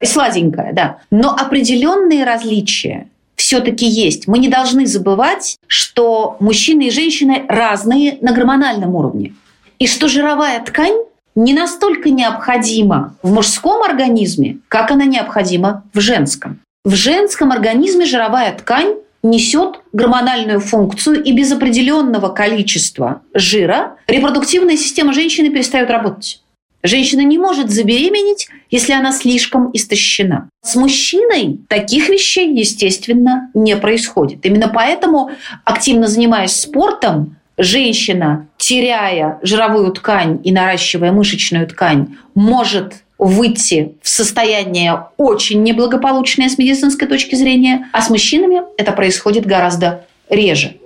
И 0.00 0.06
сладенькое, 0.06 0.74
да. 0.74 0.98
Но 1.10 1.34
определенные 1.34 2.24
различия 2.24 3.08
все-таки 3.36 3.86
есть. 3.86 4.28
Мы 4.28 4.38
не 4.38 4.48
должны 4.48 4.86
забывать, 4.86 5.56
что 5.66 6.36
мужчины 6.40 6.88
и 6.88 6.90
женщины 6.90 7.46
разные 7.48 8.18
на 8.20 8.32
гормональном 8.32 8.94
уровне. 8.94 9.34
И 9.78 9.86
что 9.86 10.08
жировая 10.08 10.62
ткань 10.62 10.98
не 11.34 11.54
настолько 11.54 12.10
необходима 12.10 13.16
в 13.22 13.32
мужском 13.32 13.82
организме, 13.82 14.58
как 14.68 14.90
она 14.90 15.06
необходима 15.06 15.84
в 15.94 16.00
женском. 16.00 16.60
В 16.84 16.94
женском 16.94 17.50
организме 17.50 18.04
жировая 18.04 18.52
ткань 18.52 18.96
несет 19.22 19.80
гормональную 19.92 20.60
функцию, 20.60 21.24
и 21.24 21.32
без 21.32 21.50
определенного 21.50 22.28
количества 22.28 23.22
жира 23.32 23.96
репродуктивная 24.06 24.76
система 24.76 25.14
женщины 25.14 25.48
перестает 25.48 25.90
работать. 25.90 26.42
Женщина 26.82 27.22
не 27.22 27.38
может 27.38 27.70
забеременеть, 27.70 28.48
если 28.70 28.92
она 28.92 29.12
слишком 29.12 29.70
истощена. 29.72 30.48
С 30.62 30.76
мужчиной 30.76 31.58
таких 31.68 32.08
вещей, 32.08 32.54
естественно, 32.56 33.50
не 33.54 33.76
происходит. 33.76 34.46
Именно 34.46 34.68
поэтому, 34.68 35.30
активно 35.64 36.06
занимаясь 36.06 36.52
спортом, 36.52 37.36
женщина, 37.56 38.46
теряя 38.56 39.40
жировую 39.42 39.92
ткань 39.92 40.40
и 40.44 40.52
наращивая 40.52 41.10
мышечную 41.10 41.66
ткань, 41.66 42.16
может 42.34 43.02
выйти 43.18 43.96
в 44.00 44.08
состояние 44.08 45.06
очень 45.16 45.64
неблагополучное 45.64 46.48
с 46.48 46.56
медицинской 46.56 47.08
точки 47.08 47.34
зрения, 47.34 47.88
а 47.92 48.00
с 48.00 48.10
мужчинами 48.10 48.62
это 48.76 48.92
происходит 48.92 49.44
гораздо 49.44 50.06
реже. 50.30 50.76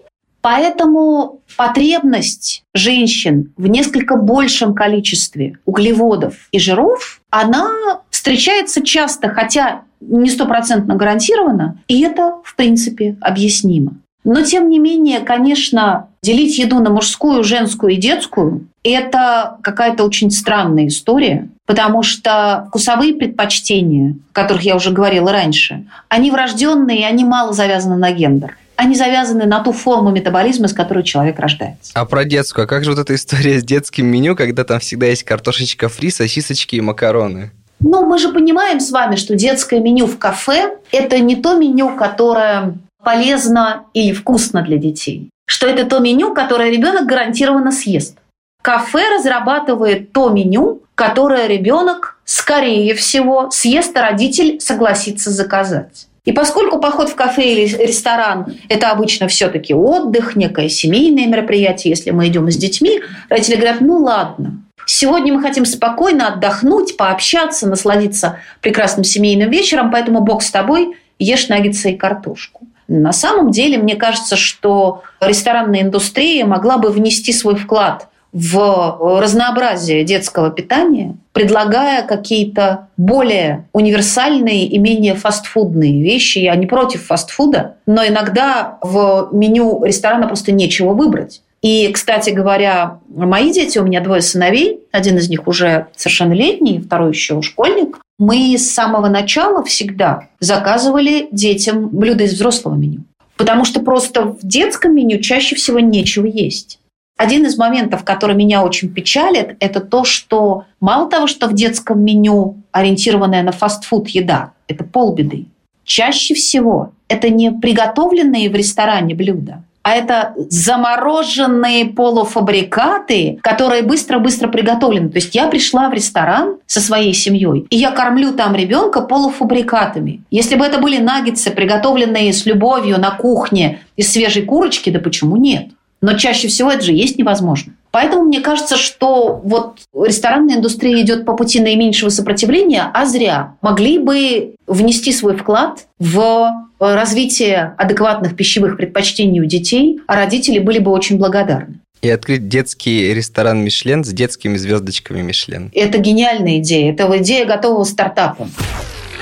Поэтому 0.43 1.41
потребность 1.57 2.65
женщин 2.75 3.53
в 3.57 3.69
несколько 3.69 4.17
большем 4.17 4.75
количестве 4.75 5.59
углеводов 5.65 6.35
и 6.51 6.59
жиров, 6.59 7.21
она 7.31 7.71
встречается 8.11 8.85
часто, 8.85 9.29
хотя 9.29 9.83
не 10.01 10.29
стопроцентно 10.29 10.97
гарантированно, 10.97 11.79
и 11.87 12.03
это, 12.03 12.41
в 12.45 12.57
принципе, 12.57 13.17
объяснимо. 13.21 13.95
Но, 14.25 14.43
тем 14.43 14.69
не 14.69 14.79
менее, 14.79 15.21
конечно, 15.21 16.09
делить 16.23 16.59
еду 16.59 16.81
на 16.81 16.91
мужскую, 16.91 17.43
женскую 17.45 17.95
и 17.95 17.97
детскую– 17.97 18.67
это 18.85 19.59
какая-то 19.63 20.05
очень 20.05 20.31
странная 20.31 20.89
история, 20.89 21.49
потому 21.67 22.03
что 22.03 22.67
вкусовые 22.69 23.15
предпочтения, 23.15 24.17
о 24.33 24.35
которых 24.35 24.63
я 24.63 24.77
уже 24.77 24.91
говорила 24.91 25.33
раньше, 25.33 25.87
они 26.09 26.31
врожденные, 26.31 27.01
и 27.01 27.05
они 27.05 27.25
мало 27.25 27.53
завязаны 27.53 27.97
на 27.97 28.13
гендер 28.13 28.57
они 28.77 28.95
завязаны 28.97 29.47
на 29.47 29.61
ту 29.61 29.73
форму 29.73 30.11
метаболизма, 30.11 30.69
с 30.69 30.73
которой 30.73 31.05
человек 31.05 31.39
рождается. 31.39 31.93
А 31.95 32.05
про 32.05 32.25
детскую, 32.25 32.65
а 32.65 32.67
как 32.67 32.85
же 32.85 32.91
вот 32.91 32.99
эта 32.99 33.15
история 33.15 33.61
с 33.61 33.65
детским 33.65 34.07
меню, 34.07 34.37
когда 34.37 34.65
там 34.65 34.81
всегда 34.81 35.07
есть 35.07 35.25
картошечка 35.25 35.89
фри, 35.89 36.11
сосисочки 36.11 36.77
и 36.77 36.81
макароны? 36.81 37.51
Ну, 37.81 38.07
мы 38.07 38.19
же 38.19 38.29
понимаем 38.33 38.79
с 38.81 38.91
вами, 38.91 39.17
что 39.17 39.35
детское 39.35 39.81
меню 39.81 40.07
в 40.07 40.19
кафе– 40.19 40.79
это 40.93 41.19
не 41.19 41.37
то 41.37 41.57
меню, 41.57 41.97
которое 41.97 42.75
полезно 43.03 43.85
или 43.93 44.13
вкусно 44.13 44.63
для 44.63 44.79
детей, 44.79 45.31
что 45.47 45.67
это 45.67 45.85
то 45.85 45.99
меню, 45.99 46.33
которое 46.33 46.71
ребенок 46.71 47.07
гарантированно 47.07 47.73
съест. 47.73 48.17
Кафе 48.63 49.17
разрабатывает 49.17 50.13
то 50.13 50.29
меню, 50.31 50.83
которое 50.95 51.49
ребенок, 51.49 52.19
скорее 52.25 52.95
всего, 52.95 53.51
съест, 53.51 53.97
а 53.97 54.03
родитель 54.03 54.61
согласится 54.61 55.31
заказать. 55.31 56.07
И 56.25 56.33
поскольку 56.33 56.79
поход 56.79 57.09
в 57.09 57.17
кафе 57.17 57.53
или 57.53 57.67
ресторан– 57.85 58.55
это 58.69 58.91
обычно 58.91 59.27
все-таки 59.27 59.75
отдых, 59.75 60.37
некое 60.37 60.69
семейное 60.69 61.27
мероприятие, 61.27 61.91
если 61.91 62.11
мы 62.11 62.29
идем 62.29 62.49
с 62.51 62.57
детьми, 62.57 63.01
родители 63.29 63.57
говорят, 63.57 63.81
ну 63.81 63.97
ладно, 63.97 64.59
Сегодня 64.85 65.33
мы 65.33 65.41
хотим 65.41 65.65
спокойно 65.65 66.29
отдохнуть, 66.29 66.97
пообщаться, 66.97 67.69
насладиться 67.69 68.41
прекрасным 68.61 69.05
семейным 69.05 69.49
вечером, 69.49 69.93
поэтому 69.93 70.23
Бог 70.23 70.43
с 70.43 70.51
тобой, 70.51 70.97
ешь 71.21 71.49
наггетсы 71.49 71.93
и 71.93 71.97
картошку. 71.97 72.67
На 72.89 73.13
самом 73.13 73.51
деле, 73.51 73.79
мне 73.79 73.95
кажется, 73.95 74.37
что 74.37 75.03
ресторанная 75.21 75.83
индустрия 75.83 76.45
могла 76.45 76.79
бы 76.79 76.91
внести 76.91 77.33
свой 77.33 77.55
вклад 77.55 78.09
в 78.33 79.21
разнообразие 79.21 80.05
детского 80.05 80.51
питания, 80.51 81.17
предлагая 81.33 82.03
какие-то 82.07 82.89
более 82.97 83.69
универсальные 83.73 84.67
и 84.67 84.79
менее 84.79 85.15
фастфудные 85.15 86.03
вещи. 86.03 86.39
Я 86.39 86.55
не 86.57 86.67
против 86.67 87.07
фастфуда, 87.07 87.77
но 87.87 88.07
иногда 88.07 88.79
в 88.81 89.29
меню 89.33 89.85
ресторана 89.85 90.27
просто 90.27 90.53
нечего 90.53 90.95
выбрать. 90.95 91.43
И, 91.61 91.89
кстати 91.93 92.31
говоря, 92.31 92.99
мои 93.09 93.53
дети, 93.53 93.79
у 93.79 93.85
меня 93.85 94.01
двое 94.01 94.21
сыновей, 94.21 94.81
один 94.91 95.19
из 95.19 95.29
них 95.29 95.47
уже 95.47 95.87
совершеннолетний, 95.95 96.81
второй 96.81 97.13
еще 97.13 97.41
школьник, 97.41 98.01
мы 98.19 98.57
с 98.59 98.71
самого 98.71 99.09
начала 99.09 99.63
всегда 99.63 100.29
заказывали 100.41 101.29
детям 101.31 101.89
блюда 101.89 102.25
из 102.25 102.35
взрослого 102.35 102.75
меню. 102.75 103.05
Потому 103.37 103.65
что 103.65 103.81
просто 103.81 104.25
в 104.25 104.39
детском 104.43 104.95
меню 104.95 105.19
чаще 105.21 105.55
всего 105.55 105.79
нечего 105.79 106.27
есть. 106.27 106.79
Один 107.23 107.47
из 107.47 107.57
моментов, 107.57 108.03
который 108.03 108.35
меня 108.35 108.65
очень 108.65 108.93
печалит, 108.93 109.55
это 109.61 109.79
то, 109.79 110.03
что 110.03 110.65
мало 110.81 111.09
того, 111.09 111.29
что 111.29 111.47
в 111.47 111.53
детском 111.53 112.05
меню 112.05 112.57
ориентированная 112.73 113.45
на 113.45 113.53
фастфуд 113.53 114.09
еда, 114.09 114.55
это 114.67 114.83
полбеды. 114.83 115.47
Чаще 115.85 116.35
всего 116.35 116.91
это 117.07 117.29
не 117.29 117.53
приготовленные 117.53 118.51
в 118.51 118.57
ресторане 118.57 119.15
блюда, 119.15 119.63
а 119.85 119.95
это 119.95 120.35
замороженные 120.37 121.85
полуфабрикаты, 121.85 123.39
которые 123.41 123.85
быстро-быстро 123.85 124.49
приготовлены. 124.49 125.09
То 125.09 125.19
есть 125.19 125.33
я 125.37 125.47
пришла 125.47 125.91
в 125.91 125.93
ресторан 125.93 126.57
со 126.67 126.81
своей 126.81 127.15
семьей, 127.15 127.69
и 127.71 127.77
я 127.77 127.93
кормлю 127.93 128.33
там 128.33 128.57
ребенка 128.57 129.01
полуфабрикатами. 129.01 130.23
Если 130.33 130.57
бы 130.57 130.65
это 130.65 130.79
были 130.79 130.99
наггетсы, 130.99 131.53
приготовленные 131.53 132.33
с 132.33 132.47
любовью 132.47 132.99
на 132.99 133.13
кухне 133.13 133.79
из 133.95 134.11
свежей 134.11 134.43
курочки, 134.43 134.91
да 134.91 134.99
почему 134.99 135.37
нет? 135.37 135.69
Но 136.03 136.19
чаще 136.19 136.49
всего 136.49 136.71
это 136.71 136.83
же 136.85 136.93
есть 136.93 137.17
невозможно. 137.17 137.75
Поэтому 137.93 138.25
мне 138.25 138.41
кажется, 138.41 138.77
что 138.77 139.41
вот 139.45 139.79
ресторанная 139.95 140.57
индустрия 140.57 141.01
идет 141.01 141.25
по 141.25 141.35
пути 141.35 141.61
наименьшего 141.61 142.09
сопротивления, 142.09 142.91
а 142.93 143.07
зря. 143.07 143.55
Могли 143.63 143.99
бы 143.99 144.57
внести 144.67 145.13
свой 145.13 145.37
вклад 145.37 145.87
в 146.01 146.51
развитие 146.81 147.75
адекватных 147.79 148.35
пищевых 148.35 148.77
предпочтений 148.77 149.41
у 149.41 149.45
детей, 149.45 150.01
а 150.09 150.17
родители 150.17 150.59
были 150.59 150.81
бы 150.81 150.91
очень 150.91 151.19
благодарны. 151.19 151.79
И 152.01 152.11
открыть 152.11 152.49
детский 152.49 153.15
ресторан 153.15 153.63
Мишлен 153.63 154.03
с 154.03 154.09
детскими 154.09 154.57
звездочками 154.57 155.23
Мишлен. 155.23 155.71
Это 155.73 155.99
гениальная 155.99 156.59
идея. 156.59 156.93
Это 156.93 157.07
идея 157.19 157.47
готового 157.47 157.85
стартапа. 157.85 158.49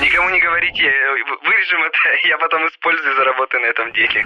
Никому 0.01 0.29
не 0.31 0.39
говорите, 0.39 0.81
вырежем 1.43 1.83
это, 1.83 1.97
я 2.27 2.37
потом 2.39 2.67
использую, 2.67 3.15
заработаю 3.15 3.61
на 3.61 3.67
этом 3.67 3.93
денег. 3.93 4.25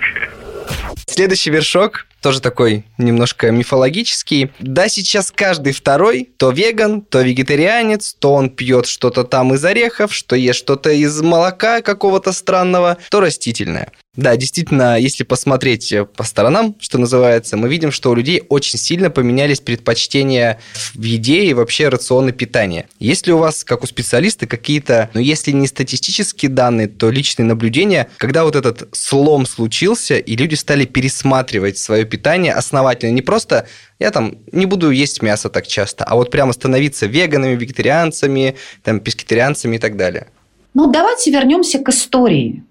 Следующий 1.07 1.49
вершок 1.49 2.07
тоже 2.25 2.41
такой 2.41 2.85
немножко 2.97 3.51
мифологический. 3.51 4.49
Да, 4.57 4.89
сейчас 4.89 5.29
каждый 5.29 5.73
второй 5.73 6.27
то 6.37 6.49
веган, 6.49 7.01
то 7.01 7.21
вегетарианец, 7.21 8.15
то 8.17 8.33
он 8.33 8.49
пьет 8.49 8.87
что-то 8.87 9.25
там 9.25 9.53
из 9.53 9.63
орехов, 9.63 10.11
что 10.11 10.35
ест 10.35 10.57
что-то 10.57 10.89
из 10.89 11.21
молока 11.21 11.83
какого-то 11.83 12.31
странного, 12.31 12.97
то 13.11 13.19
растительное. 13.19 13.91
Да, 14.15 14.37
действительно, 14.37 14.97
если 14.97 15.23
посмотреть 15.23 15.93
по 16.15 16.23
сторонам, 16.23 16.75
что 16.79 16.97
называется, 16.97 17.57
мы 17.57 17.67
видим, 17.67 17.91
что 17.91 18.11
у 18.11 18.15
людей 18.15 18.43
очень 18.47 18.79
сильно 18.79 19.09
поменялись 19.09 19.59
предпочтения 19.59 20.59
в 20.93 21.03
еде 21.03 21.43
и 21.43 21.53
вообще 21.53 21.89
рационы 21.89 22.31
питания. 22.31 22.87
Есть 22.99 23.27
ли 23.27 23.33
у 23.33 23.37
вас, 23.37 23.63
как 23.63 23.83
у 23.83 23.87
специалиста, 23.87 24.47
какие-то, 24.47 25.09
ну, 25.13 25.19
если 25.19 25.51
не 25.51 25.67
статистические 25.67 26.49
данные, 26.49 26.87
то 26.87 27.09
личные 27.09 27.45
наблюдения, 27.45 28.07
когда 28.17 28.45
вот 28.45 28.55
этот 28.55 28.87
слом 28.95 29.45
случился, 29.45 30.17
и 30.17 30.35
люди 30.37 30.55
стали 30.55 30.85
пересматривать 30.85 31.77
свое 31.77 32.05
питание 32.05 32.14
основательно, 32.53 33.11
не 33.11 33.21
просто 33.21 33.67
я 33.99 34.11
там 34.11 34.35
не 34.51 34.65
буду 34.65 34.89
есть 34.89 35.21
мясо 35.21 35.49
так 35.49 35.67
часто, 35.67 36.03
а 36.03 36.15
вот 36.15 36.31
прямо 36.31 36.53
становиться 36.53 37.05
веганами, 37.05 37.55
вегетарианцами, 37.55 38.55
там, 38.83 38.99
пескетарианцами 38.99 39.75
и 39.75 39.79
так 39.79 39.95
далее. 39.97 40.27
Ну, 40.73 40.91
давайте 40.91 41.31
вернемся 41.31 41.79
к 41.79 41.89
истории. 41.89 42.63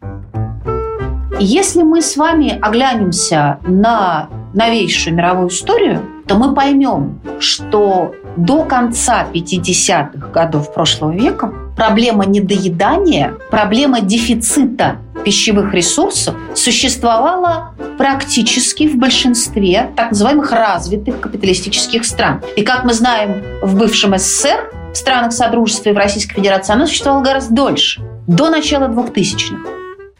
Если 1.41 1.83
мы 1.83 2.01
с 2.01 2.17
вами 2.17 2.59
оглянемся 2.61 3.59
на 3.67 4.29
новейшую 4.55 5.17
мировую 5.17 5.49
историю, 5.49 6.07
то 6.27 6.37
мы 6.37 6.55
поймем, 6.55 7.21
что 7.41 8.15
до 8.37 8.65
конца 8.65 9.27
50-х 9.33 10.29
годов 10.29 10.73
прошлого 10.75 11.13
века 11.13 11.53
проблема 11.77 12.27
недоедания, 12.27 13.35
проблема 13.51 14.01
дефицита 14.01 14.99
пищевых 15.25 15.73
ресурсов 15.73 16.35
существовала 16.55 17.75
практически 17.97 18.89
в 18.89 18.97
большинстве 18.97 19.91
так 19.97 20.11
называемых 20.11 20.53
развитых 20.53 21.21
капиталистических 21.21 22.05
стран. 22.05 22.43
И 22.57 22.63
как 22.63 22.85
мы 22.85 22.93
знаем, 22.93 23.43
в 23.63 23.77
бывшем 23.77 24.17
СССР, 24.19 24.71
в 24.93 24.97
странах 24.97 25.33
Содружества 25.33 25.91
и 25.91 25.93
в 25.93 25.97
Российской 25.97 26.35
Федерации 26.35 26.73
она 26.73 26.87
существовала 26.87 27.23
гораздо 27.23 27.55
дольше, 27.55 28.03
до 28.27 28.51
начала 28.51 28.89
2000-х. 28.89 29.69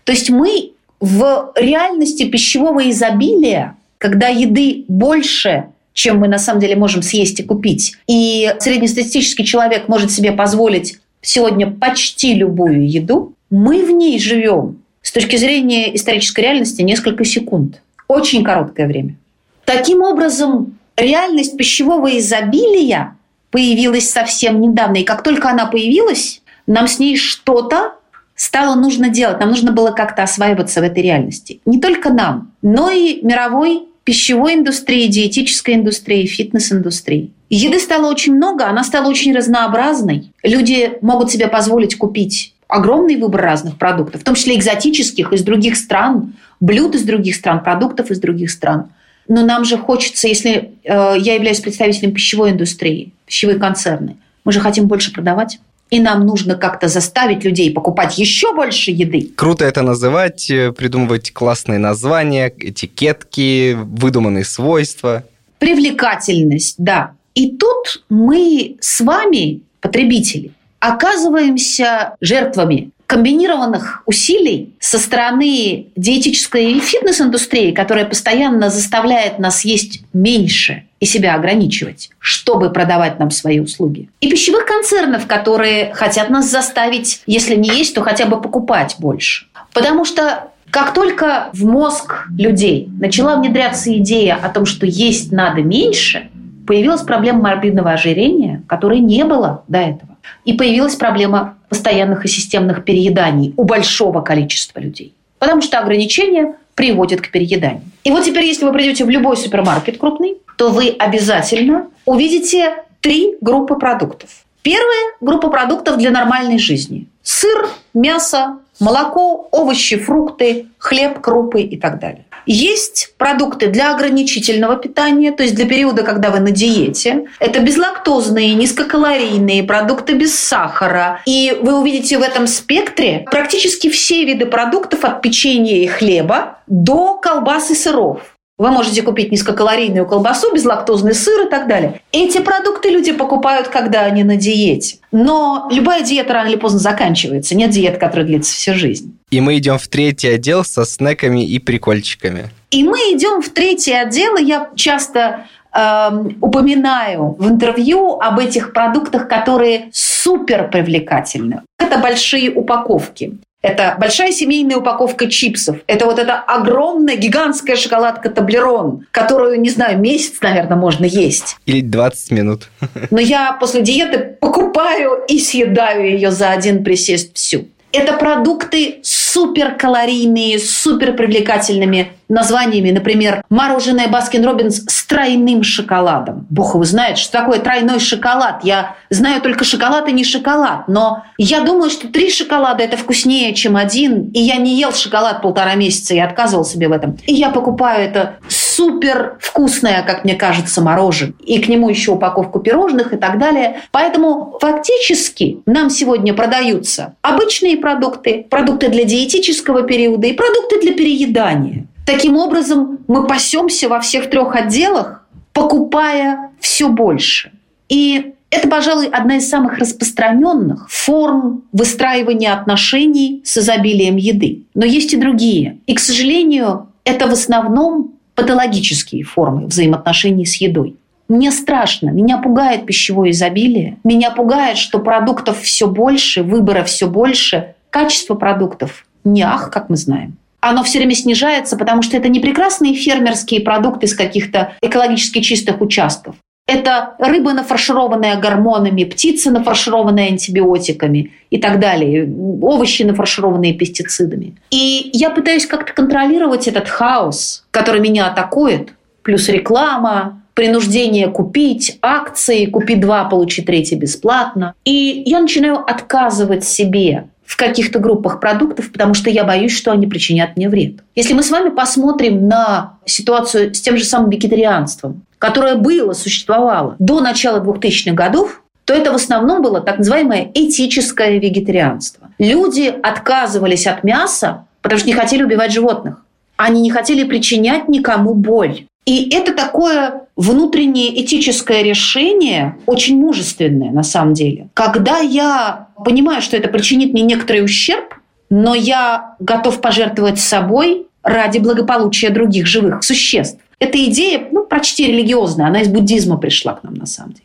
То 0.05 0.13
есть 0.13 0.31
мы 0.31 0.73
в 1.01 1.53
реальности 1.57 2.25
пищевого 2.29 2.89
изобилия, 2.91 3.77
когда 3.99 4.29
еды 4.29 4.85
больше, 4.89 5.67
чем 5.95 6.19
мы 6.19 6.29
на 6.29 6.39
самом 6.39 6.61
деле 6.61 6.77
можем 6.77 7.01
съесть 7.03 7.41
и 7.41 7.45
купить, 7.45 7.97
и 8.07 8.55
среднестатистический 8.59 9.45
человек 9.45 9.89
может 9.89 10.11
себе 10.11 10.33
позволить 10.33 10.99
сегодня 11.23 11.71
почти 11.71 12.35
любую 12.35 12.87
еду, 12.87 13.35
мы 13.49 13.85
в 13.85 13.91
ней 13.91 14.19
живем 14.19 14.83
с 15.01 15.13
точки 15.13 15.37
зрения 15.37 15.95
исторической 15.97 16.41
реальности 16.41 16.83
несколько 16.83 17.25
секунд. 17.25 17.81
Очень 18.09 18.45
короткое 18.45 18.87
время. 18.87 19.17
Таким 19.65 20.03
образом, 20.03 20.79
реальность 20.97 21.57
пищевого 21.57 22.19
изобилия 22.19 23.17
появилась 23.51 24.11
совсем 24.11 24.61
недавно. 24.61 24.97
И 24.97 25.05
как 25.05 25.23
только 25.23 25.49
она 25.49 25.67
появилась, 25.67 26.43
нам 26.67 26.89
с 26.89 26.99
ней 26.99 27.17
что-то 27.17 27.95
стало 28.35 28.75
нужно 28.75 29.09
делать. 29.09 29.41
Нам 29.41 29.51
нужно 29.51 29.73
было 29.73 29.93
как-то 29.93 30.23
осваиваться 30.23 30.81
в 30.81 30.85
этой 30.85 31.03
реальности. 31.03 31.61
Не 31.65 31.81
только 31.81 32.13
нам, 32.13 32.53
но 32.63 32.91
и 32.91 33.21
мировой 33.23 33.85
пищевой 34.05 34.55
индустрии, 34.55 35.07
диетической 35.09 35.75
индустрии, 35.75 36.27
фитнес-индустрии. 36.27 37.33
Еды 37.51 37.79
стало 37.81 38.11
очень 38.11 38.35
много, 38.35 38.67
она 38.67 38.85
стала 38.85 39.09
очень 39.09 39.35
разнообразной. 39.35 40.31
Люди 40.43 40.93
могут 41.01 41.31
себе 41.31 41.49
позволить 41.49 41.97
купить 41.97 42.55
огромный 42.69 43.17
выбор 43.17 43.43
разных 43.43 43.79
продуктов, 43.79 44.21
в 44.21 44.25
том 44.25 44.35
числе 44.35 44.57
экзотических 44.57 45.33
из 45.33 45.43
других 45.43 45.77
стран, 45.77 46.35
блюд 46.61 46.95
из 46.95 47.03
других 47.05 47.37
стран, 47.37 47.63
продуктов 47.63 48.11
из 48.11 48.19
других 48.19 48.51
стран. 48.51 48.89
Но 49.29 49.45
нам 49.45 49.65
же 49.65 49.79
хочется, 49.79 50.29
если 50.29 50.73
э, 50.85 51.15
я 51.19 51.35
являюсь 51.35 51.61
представителем 51.61 52.13
пищевой 52.13 52.51
индустрии, 52.51 53.13
пищевые 53.27 53.59
концерны, 53.59 54.17
мы 54.45 54.53
же 54.53 54.61
хотим 54.61 54.87
больше 54.87 55.13
продавать 55.13 55.59
и 55.95 56.01
нам 56.01 56.27
нужно 56.27 56.57
как-то 56.57 56.89
заставить 56.89 57.45
людей 57.45 57.73
покупать 57.73 58.19
еще 58.19 58.53
больше 58.53 58.91
еды. 58.91 59.31
Круто 59.37 59.65
это 59.65 59.83
называть, 59.83 60.51
э, 60.51 60.73
придумывать 60.73 61.33
классные 61.33 61.79
названия, 61.79 62.53
этикетки, 62.59 63.75
выдуманные 63.75 64.45
свойства. 64.45 65.23
Привлекательность, 65.61 66.75
да. 66.79 67.13
И 67.37 67.57
тут 67.57 68.03
мы 68.09 68.77
с 68.81 69.01
вами, 69.01 69.61
потребители, 69.81 70.51
оказываемся 70.81 72.17
жертвами 72.21 72.91
комбинированных 73.07 74.03
усилий 74.07 74.75
со 74.81 74.99
стороны 74.99 75.87
диетической 75.97 76.73
и 76.73 76.81
фитнес-индустрии, 76.81 77.73
которая 77.73 78.07
постоянно 78.07 78.71
заставляет 78.71 79.39
нас 79.39 79.65
есть 79.65 80.03
меньше 80.13 80.85
и 81.01 81.07
себя 81.07 81.35
ограничивать, 81.35 82.11
чтобы 82.19 82.71
продавать 82.71 83.19
нам 83.19 83.31
свои 83.31 83.61
услуги. 83.61 84.09
И 84.21 84.31
пищевых 84.31 84.65
концернов, 84.65 85.27
которые 85.27 85.93
хотят 85.95 86.31
нас 86.31 86.51
заставить, 86.51 87.23
если 87.27 87.57
не 87.57 87.69
есть, 87.69 87.95
то 87.95 88.03
хотя 88.03 88.27
бы 88.27 88.41
покупать 88.41 88.97
больше. 88.99 89.47
Потому 89.73 90.05
что 90.05 90.51
как 90.71 90.93
только 90.93 91.51
в 91.53 91.65
мозг 91.65 92.27
людей 92.37 92.89
начала 92.99 93.37
внедряться 93.37 93.97
идея 93.99 94.35
о 94.35 94.49
том, 94.49 94.67
что 94.67 94.87
есть 94.87 95.31
надо 95.31 95.63
меньше, 95.63 96.31
появилась 96.67 97.03
проблема 97.03 97.43
морбидного 97.43 97.93
ожирения, 97.93 98.63
которой 98.67 99.01
не 99.01 99.25
было 99.25 99.63
до 99.69 99.79
этого. 99.79 100.14
И 100.45 100.53
появилась 100.53 100.97
проблема 100.97 101.57
постоянных 101.69 102.25
и 102.25 102.29
системных 102.29 102.85
перееданий 102.85 103.55
у 103.57 103.65
большого 103.65 104.21
количества 104.21 104.81
людей. 104.81 105.15
Потому 105.39 105.63
что 105.63 105.79
ограничения 105.79 106.57
приводят 106.75 107.21
к 107.21 107.31
перееданию. 107.31 107.83
И 108.05 108.11
вот 108.11 108.25
теперь, 108.25 108.45
если 108.45 108.65
вы 108.65 108.73
придете 108.73 109.05
в 109.05 109.11
любой 109.11 109.37
супермаркет 109.37 109.99
крупный, 109.99 110.37
то 110.57 110.71
вы 110.71 110.89
обязательно 110.89 111.89
увидите 112.05 112.85
три 113.01 113.37
группы 113.41 113.77
продуктов. 113.77 114.31
Первая 114.63 115.13
группа 115.21 115.49
продуктов 115.49 115.99
для 115.99 116.11
нормальной 116.11 116.59
жизни. 116.59 117.07
Сыр, 117.23 117.69
мясо, 117.93 118.59
молоко, 118.81 119.49
овощи, 119.51 119.99
фрукты, 119.99 120.67
хлеб, 120.79 121.21
крупы 121.21 121.63
и 121.63 121.77
так 121.77 122.01
далее. 122.01 122.25
Есть 122.47 123.15
продукты 123.19 123.69
для 123.69 123.95
ограничительного 123.95 124.77
питания, 124.77 125.33
то 125.33 125.43
есть 125.43 125.55
для 125.55 125.67
периода, 125.67 126.03
когда 126.03 126.31
вы 126.31 126.41
на 126.41 126.51
диете. 126.51 127.27
Это 127.39 127.61
безлактозные, 127.61 128.55
низкокалорийные 128.55 129.63
продукты 129.63 130.15
без 130.15 130.39
сахара. 130.39 131.21
И 131.27 131.57
вы 131.61 131.79
увидите 131.79 132.19
в 132.19 132.23
этом 132.23 132.47
спектре 132.47 133.27
практически 133.31 133.89
все 133.89 134.25
виды 134.25 134.47
продуктов 134.47 135.05
от 135.05 135.23
печенья 135.23 135.77
и 135.77 135.87
хлеба 135.87 136.59
до 136.67 137.17
колбас 137.17 137.71
и 137.71 137.75
сыров. 137.75 138.34
Вы 138.57 138.71
можете 138.71 139.03
купить 139.03 139.33
низкокалорийную 139.33 140.07
колбасу, 140.07 140.55
безлактозный 140.55 141.15
сыр 141.15 141.49
и 141.49 141.51
так 141.51 141.67
далее. 141.67 142.01
Эти 142.13 142.39
продукты 142.39 142.89
люди 142.89 143.11
покупают, 143.11 143.67
когда 143.67 144.03
они 144.03 144.23
на 144.23 144.37
диете. 144.37 144.99
Но 145.11 145.69
любая 145.73 146.05
диета 146.05 146.35
рано 146.35 146.49
или 146.49 146.57
поздно 146.57 146.79
заканчивается. 146.79 147.57
Нет 147.57 147.71
диет, 147.71 147.99
которая 147.99 148.27
длится 148.27 148.55
всю 148.55 148.75
жизнь. 148.75 149.19
И 149.31 149.41
мы 149.41 149.59
идем 149.59 149.79
в 149.79 149.89
третий 149.89 150.29
отдел 150.29 150.65
со 150.65 150.85
снеками 150.85 151.45
и 151.45 151.59
прикольчиками. 151.59 152.51
И 152.71 152.85
мы 152.85 152.99
идем 152.99 153.43
в 153.43 153.49
третий 153.49 153.93
отдел, 153.93 154.37
и 154.37 154.45
я 154.45 154.71
часто 154.77 155.47
э, 155.73 156.11
упоминаю 156.41 157.35
в 157.37 157.49
интервью 157.49 158.21
об 158.21 158.39
этих 158.39 158.73
продуктах, 158.73 159.27
которые 159.27 159.89
супер 159.93 160.71
привлекательны. 160.71 161.63
Это 161.81 161.99
большие 161.99 162.53
упаковки. 162.53 163.37
Это 163.65 163.97
большая 163.99 164.31
семейная 164.31 164.77
упаковка 164.77 165.27
чипсов. 165.27 165.79
Это 165.87 166.05
вот 166.05 166.19
эта 166.19 166.35
огромная, 166.35 167.17
гигантская 167.17 167.77
шоколадка 167.77 168.29
Таблерон, 168.29 169.07
которую, 169.11 169.59
не 169.59 169.71
знаю, 169.71 169.99
месяц, 169.99 170.35
наверное, 170.43 170.77
можно 170.77 171.07
есть. 171.07 171.57
Или 171.65 171.81
20 171.81 172.31
минут. 172.33 172.69
Но 173.11 173.21
я 173.21 173.55
после 173.55 173.81
диеты 173.81 174.37
покупаю 174.39 175.23
и 175.27 175.39
съедаю 175.39 176.11
ее 176.11 176.31
за 176.31 176.51
один 176.51 176.85
присест 176.85 177.35
всю. 177.35 177.65
Это 177.91 178.13
продукты 178.13 178.99
с 179.03 179.24
суперкалорийные, 179.35 180.61
суперпривлекательными 180.61 182.13
названиями, 182.29 182.93
например, 182.93 183.43
мороженое 183.51 184.09
Baskin 184.09 184.45
Robbins 184.45 184.85
с 184.87 185.05
тройным 185.07 185.63
шоколадом. 185.63 186.47
Бог 186.51 186.75
его 186.75 186.85
знает, 186.85 187.19
что 187.19 187.33
такое 187.33 187.59
тройной 187.59 187.99
шоколад. 187.99 188.65
Я 188.65 188.97
знаю 189.11 189.43
только 189.43 189.65
шоколад 189.65 190.09
и 190.09 190.13
не 190.13 190.25
шоколад, 190.25 190.89
но 190.89 191.25
я 191.37 191.61
думаю, 191.61 191.91
что 191.91 192.09
три 192.09 192.31
шоколада– 192.31 192.83
это 192.85 192.97
вкуснее, 192.97 193.55
чем 193.55 193.77
один, 193.77 194.31
и 194.31 194.41
я 194.41 194.57
не 194.57 194.79
ел 194.79 194.93
шоколад 194.93 195.43
полтора 195.43 195.75
месяца, 195.75 196.15
я 196.15 196.25
отказывал 196.27 196.65
себе 196.65 196.89
в 196.89 196.93
этом. 196.93 197.19
И 197.27 197.35
я 197.35 197.51
покупаю 197.51 198.05
это 198.05 198.37
супер 198.49 199.37
вкусное, 199.41 200.03
как 200.03 200.25
мне 200.25 200.35
кажется, 200.35 200.81
мороженое, 200.81 201.35
и 201.45 201.59
к 201.61 201.69
нему 201.69 201.89
еще 201.89 202.13
упаковку 202.13 202.61
пирожных 202.61 203.13
и 203.13 203.17
так 203.17 203.39
далее. 203.39 203.83
Поэтому 203.91 204.57
фактически 204.61 205.59
нам 205.67 205.91
сегодня 205.91 206.35
продаются 206.35 207.15
обычные 207.23 207.77
продукты, 207.77 208.47
продукты 208.49 208.89
для 208.89 209.05
диетического 209.25 209.83
периода 209.83 210.27
и 210.27 210.33
продукты 210.33 210.81
для 210.81 210.93
переедания. 210.93 211.87
Таким 212.07 212.37
образом, 212.37 212.99
мы 213.09 213.27
пасемся 213.27 213.89
во 213.89 214.01
всех 214.01 214.29
трех 214.29 214.55
отделах, 214.55 215.27
покупая 215.53 216.51
все 216.61 216.89
больше. 216.89 217.53
И 217.89 218.35
это, 218.51 218.69
пожалуй, 218.69 219.07
одна 219.07 219.37
из 219.37 219.49
самых 219.49 219.79
распространенных 219.79 220.89
форм 220.91 221.65
выстраивания 221.73 222.53
отношений 222.53 223.41
с 223.45 223.59
изобилием 223.59 224.17
еды. 224.17 224.65
Но 224.75 224.85
есть 224.85 225.15
и 225.15 225.17
другие. 225.17 225.79
И, 225.87 225.95
к 225.95 226.01
сожалению, 226.01 226.89
это 227.05 227.27
в 227.27 227.33
основном 227.33 228.13
патологические 228.35 229.25
формы 229.25 229.67
взаимоотношений 229.67 230.45
с 230.45 230.57
едой. 230.57 230.97
Мне 231.29 231.51
страшно, 231.53 232.11
меня 232.11 232.39
пугает 232.39 232.85
пищевое 232.85 233.31
изобилие, 233.31 233.97
меня 234.05 234.31
пугает, 234.31 234.77
что 234.77 234.99
продуктов 234.99 235.63
все 235.63 235.87
больше, 235.87 236.43
выбора 236.43 236.85
все 236.85 237.09
больше, 237.09 237.75
качество 237.89 238.35
продуктов 238.35 239.07
не 239.25 239.43
ах, 239.43 239.71
как 239.71 239.89
мы 239.89 239.97
знаем 239.97 240.37
оно 240.67 240.83
все 240.83 240.99
время 240.99 241.15
снижается, 241.15 241.77
потому 241.77 242.03
что 242.03 242.17
это 242.17 242.29
не 242.29 242.41
прекрасные 242.41 242.95
фермерские 242.95 243.61
продукты 243.61 244.07
из 244.07 244.15
каких-то 244.15 244.73
экологически 244.81 245.41
чистых 245.41 245.81
участков. 245.81 246.37
Это 246.67 247.15
рыба, 247.19 247.53
нафаршированная 247.53 248.41
гормонами, 248.41 249.05
птица, 249.05 249.51
нафаршированная 249.51 250.29
антибиотиками 250.29 251.33
и 251.51 251.59
так 251.59 251.79
далее, 251.79 252.27
овощи, 252.63 253.03
нафаршированные 253.03 253.75
пестицидами. 253.75 254.55
И 254.71 255.11
я 255.13 255.29
пытаюсь 255.29 255.67
как-то 255.67 255.93
контролировать 255.93 256.67
этот 256.67 256.89
хаос, 256.89 257.67
который 257.71 258.01
меня 258.01 258.29
атакует, 258.29 258.95
плюс 259.23 259.51
реклама, 259.51 260.43
принуждение 260.55 261.29
купить 261.29 261.99
акции, 262.01 262.65
купи 262.65 262.95
два, 262.95 263.25
получи 263.25 263.61
третий 263.61 263.97
бесплатно. 263.97 264.73
И 264.87 265.23
я 265.27 265.41
начинаю 265.41 265.79
отказывать 265.79 266.65
себе 266.65 267.29
в 267.45 267.57
каких-то 267.57 267.99
группах 267.99 268.41
продуктов, 268.41 268.91
потому 268.91 269.15
что 269.15 269.31
я 269.31 269.45
боюсь, 269.45 269.77
что 269.77 269.93
они 269.93 270.07
причинят 270.07 270.57
мне 270.57 270.69
вред. 270.69 271.01
Если 271.15 271.35
мы 271.35 271.43
с 271.43 271.51
вами 271.51 271.71
посмотрим 271.71 272.49
на 272.49 272.95
ситуацию 273.05 273.75
с 273.75 273.81
тем 273.81 273.97
же 273.97 274.05
самым 274.05 274.31
вегетарианством, 274.31 275.23
которое 275.39 275.75
было, 275.75 276.15
существовало 276.15 276.97
до 276.99 277.21
начала 277.21 277.63
2000-х 277.63 278.13
годов, 278.13 278.63
то 278.85 278.95
это 278.95 279.13
в 279.13 279.15
основном 279.15 279.63
было 279.63 279.81
так 279.81 279.99
называемое 279.99 280.51
этическое 280.55 281.39
вегетарианство. 281.39 282.31
Люди 282.39 282.95
отказывались 283.03 283.87
от 283.87 284.05
мяса, 284.05 284.67
потому 284.83 284.99
что 284.99 285.09
не 285.09 285.15
хотели 285.15 285.43
убивать 285.43 285.73
животных. 285.73 286.23
Они 286.57 286.83
не 286.83 286.91
хотели 286.91 287.25
причинять 287.25 287.89
никому 287.89 288.35
боль. 288.35 288.87
И 289.07 289.29
это 289.35 289.53
такое 289.53 290.23
внутреннее 290.35 291.23
этическое 291.23 291.83
решение, 291.83 292.77
очень 292.87 293.19
мужественное 293.21 293.91
на 293.91 294.03
самом 294.03 294.33
деле. 294.33 294.69
Когда 294.75 295.19
я 295.19 295.89
понимаю, 296.05 296.41
что 296.41 296.57
это 296.57 296.69
причинит 296.69 297.13
мне 297.13 297.23
некоторый 297.23 297.63
ущерб, 297.63 298.15
но 298.51 298.75
я 298.75 299.37
готов 299.41 299.81
пожертвовать 299.81 300.39
собой 300.39 301.07
ради 301.23 301.59
благополучия 301.59 302.31
других 302.31 302.67
живых 302.67 303.03
существ. 303.03 303.59
Эта 303.79 304.03
идея, 304.07 304.47
ну, 304.53 304.65
почти 304.65 305.07
религиозная, 305.07 305.67
она 305.67 305.81
из 305.81 305.89
буддизма 305.89 306.37
пришла 306.37 306.75
к 306.75 306.85
нам 306.85 306.95
на 306.95 307.07
самом 307.07 307.33
деле. 307.33 307.45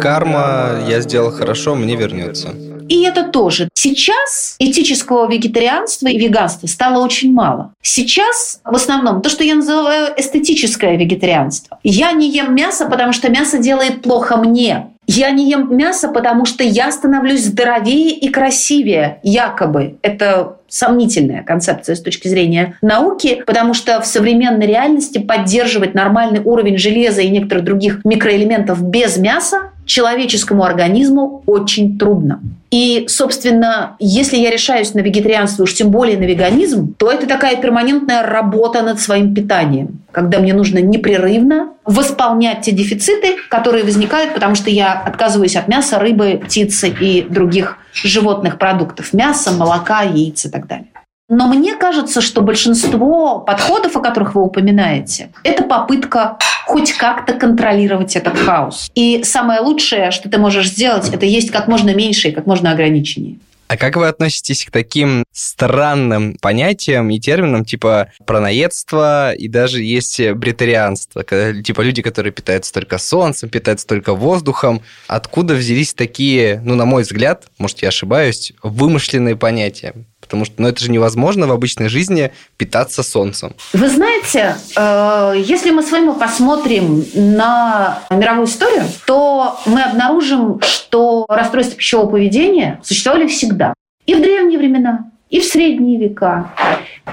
Карма, 0.00 0.80
я 0.88 1.00
сделал 1.00 1.30
хорошо, 1.30 1.74
мне 1.74 1.96
вернется. 1.96 2.48
И 2.88 3.02
это 3.02 3.24
тоже. 3.24 3.68
Сейчас 3.74 4.56
этического 4.58 5.30
вегетарианства 5.30 6.08
и 6.08 6.18
веганства 6.18 6.66
стало 6.66 7.04
очень 7.04 7.32
мало. 7.32 7.74
Сейчас 7.82 8.60
в 8.64 8.74
основном 8.74 9.22
то, 9.22 9.28
что 9.28 9.44
я 9.44 9.54
называю 9.54 10.12
эстетическое 10.16 10.96
вегетарианство. 10.96 11.78
Я 11.82 12.12
не 12.12 12.30
ем 12.30 12.54
мясо, 12.54 12.86
потому 12.86 13.12
что 13.12 13.30
мясо 13.30 13.58
делает 13.58 14.02
плохо 14.02 14.36
мне. 14.36 14.90
Я 15.06 15.30
не 15.30 15.48
ем 15.48 15.74
мясо, 15.74 16.08
потому 16.08 16.44
что 16.44 16.62
я 16.62 16.92
становлюсь 16.92 17.44
здоровее 17.44 18.10
и 18.10 18.28
красивее, 18.28 19.20
якобы. 19.22 19.96
Это 20.02 20.58
сомнительная 20.68 21.42
концепция 21.42 21.96
с 21.96 22.02
точки 22.02 22.28
зрения 22.28 22.76
науки, 22.82 23.42
потому 23.46 23.72
что 23.72 24.02
в 24.02 24.06
современной 24.06 24.66
реальности 24.66 25.16
поддерживать 25.16 25.94
нормальный 25.94 26.40
уровень 26.40 26.76
железа 26.76 27.22
и 27.22 27.30
некоторых 27.30 27.64
других 27.64 28.04
микроэлементов 28.04 28.82
без 28.82 29.16
мяса 29.16 29.72
человеческому 29.88 30.62
организму 30.62 31.42
очень 31.46 31.98
трудно. 31.98 32.40
И, 32.70 33.06
собственно, 33.08 33.96
если 33.98 34.36
я 34.36 34.50
решаюсь 34.50 34.92
на 34.92 35.00
вегетарианство, 35.00 35.62
уж 35.62 35.74
тем 35.74 35.90
более 35.90 36.18
на 36.18 36.24
веганизм, 36.24 36.94
то 36.94 37.10
это 37.10 37.26
такая 37.26 37.56
перманентная 37.56 38.22
работа 38.22 38.82
над 38.82 39.00
своим 39.00 39.34
питанием, 39.34 40.00
когда 40.12 40.38
мне 40.38 40.52
нужно 40.52 40.78
непрерывно 40.78 41.70
восполнять 41.84 42.60
те 42.60 42.72
дефициты, 42.72 43.36
которые 43.48 43.84
возникают, 43.84 44.34
потому 44.34 44.54
что 44.54 44.68
я 44.68 44.92
отказываюсь 44.92 45.56
от 45.56 45.66
мяса, 45.68 45.98
рыбы, 45.98 46.38
птицы 46.44 46.90
и 47.00 47.22
других 47.22 47.78
животных 47.94 48.58
продуктов. 48.58 49.14
Мяса, 49.14 49.50
молока, 49.50 50.02
яиц 50.02 50.44
и 50.44 50.50
так 50.50 50.66
далее. 50.66 50.88
Но 51.28 51.46
мне 51.46 51.74
кажется, 51.76 52.22
что 52.22 52.40
большинство 52.40 53.40
подходов, 53.40 53.96
о 53.96 54.00
которых 54.00 54.34
вы 54.34 54.42
упоминаете, 54.42 55.30
это 55.44 55.62
попытка 55.62 56.38
хоть 56.66 56.92
как-то 56.92 57.34
контролировать 57.34 58.16
этот 58.16 58.38
хаос. 58.38 58.90
И 58.94 59.22
самое 59.24 59.60
лучшее, 59.60 60.10
что 60.10 60.30
ты 60.30 60.38
можешь 60.38 60.70
сделать, 60.70 61.10
это 61.12 61.26
есть 61.26 61.50
как 61.50 61.68
можно 61.68 61.94
меньше 61.94 62.28
и 62.28 62.32
как 62.32 62.46
можно 62.46 62.70
ограниченнее. 62.70 63.36
А 63.68 63.76
как 63.76 63.96
вы 63.96 64.08
относитесь 64.08 64.64
к 64.64 64.70
таким 64.70 65.24
странным 65.30 66.36
понятиям 66.40 67.10
и 67.10 67.20
терминам, 67.20 67.66
типа 67.66 68.10
пронаедство 68.24 69.34
и 69.34 69.46
даже 69.46 69.82
есть 69.82 70.18
бритарианство, 70.32 71.22
когда, 71.22 71.62
типа 71.62 71.82
люди, 71.82 72.00
которые 72.00 72.32
питаются 72.32 72.72
только 72.72 72.96
солнцем, 72.96 73.50
питаются 73.50 73.86
только 73.86 74.14
воздухом. 74.14 74.80
Откуда 75.06 75.54
взялись 75.54 75.92
такие, 75.92 76.62
ну, 76.64 76.76
на 76.76 76.86
мой 76.86 77.02
взгляд, 77.02 77.44
может, 77.58 77.82
я 77.82 77.88
ошибаюсь, 77.88 78.54
вымышленные 78.62 79.36
понятия? 79.36 79.92
Потому 80.28 80.44
что 80.44 80.54
ну, 80.58 80.68
это 80.68 80.84
же 80.84 80.90
невозможно 80.90 81.46
в 81.46 81.52
обычной 81.52 81.88
жизни 81.88 82.32
питаться 82.58 83.02
солнцем. 83.02 83.54
Вы 83.72 83.88
знаете, 83.88 84.56
э, 84.76 85.42
если 85.42 85.70
мы 85.70 85.82
с 85.82 85.90
вами 85.90 86.12
посмотрим 86.12 87.02
на 87.14 88.00
мировую 88.10 88.46
историю, 88.46 88.84
то 89.06 89.58
мы 89.64 89.82
обнаружим, 89.82 90.60
что 90.60 91.24
расстройства 91.30 91.76
пищевого 91.76 92.10
поведения 92.10 92.78
существовали 92.84 93.26
всегда. 93.26 93.72
И 94.04 94.14
в 94.14 94.20
древние 94.20 94.58
времена, 94.58 95.10
и 95.30 95.40
в 95.40 95.44
средние 95.44 95.98
века, 95.98 96.50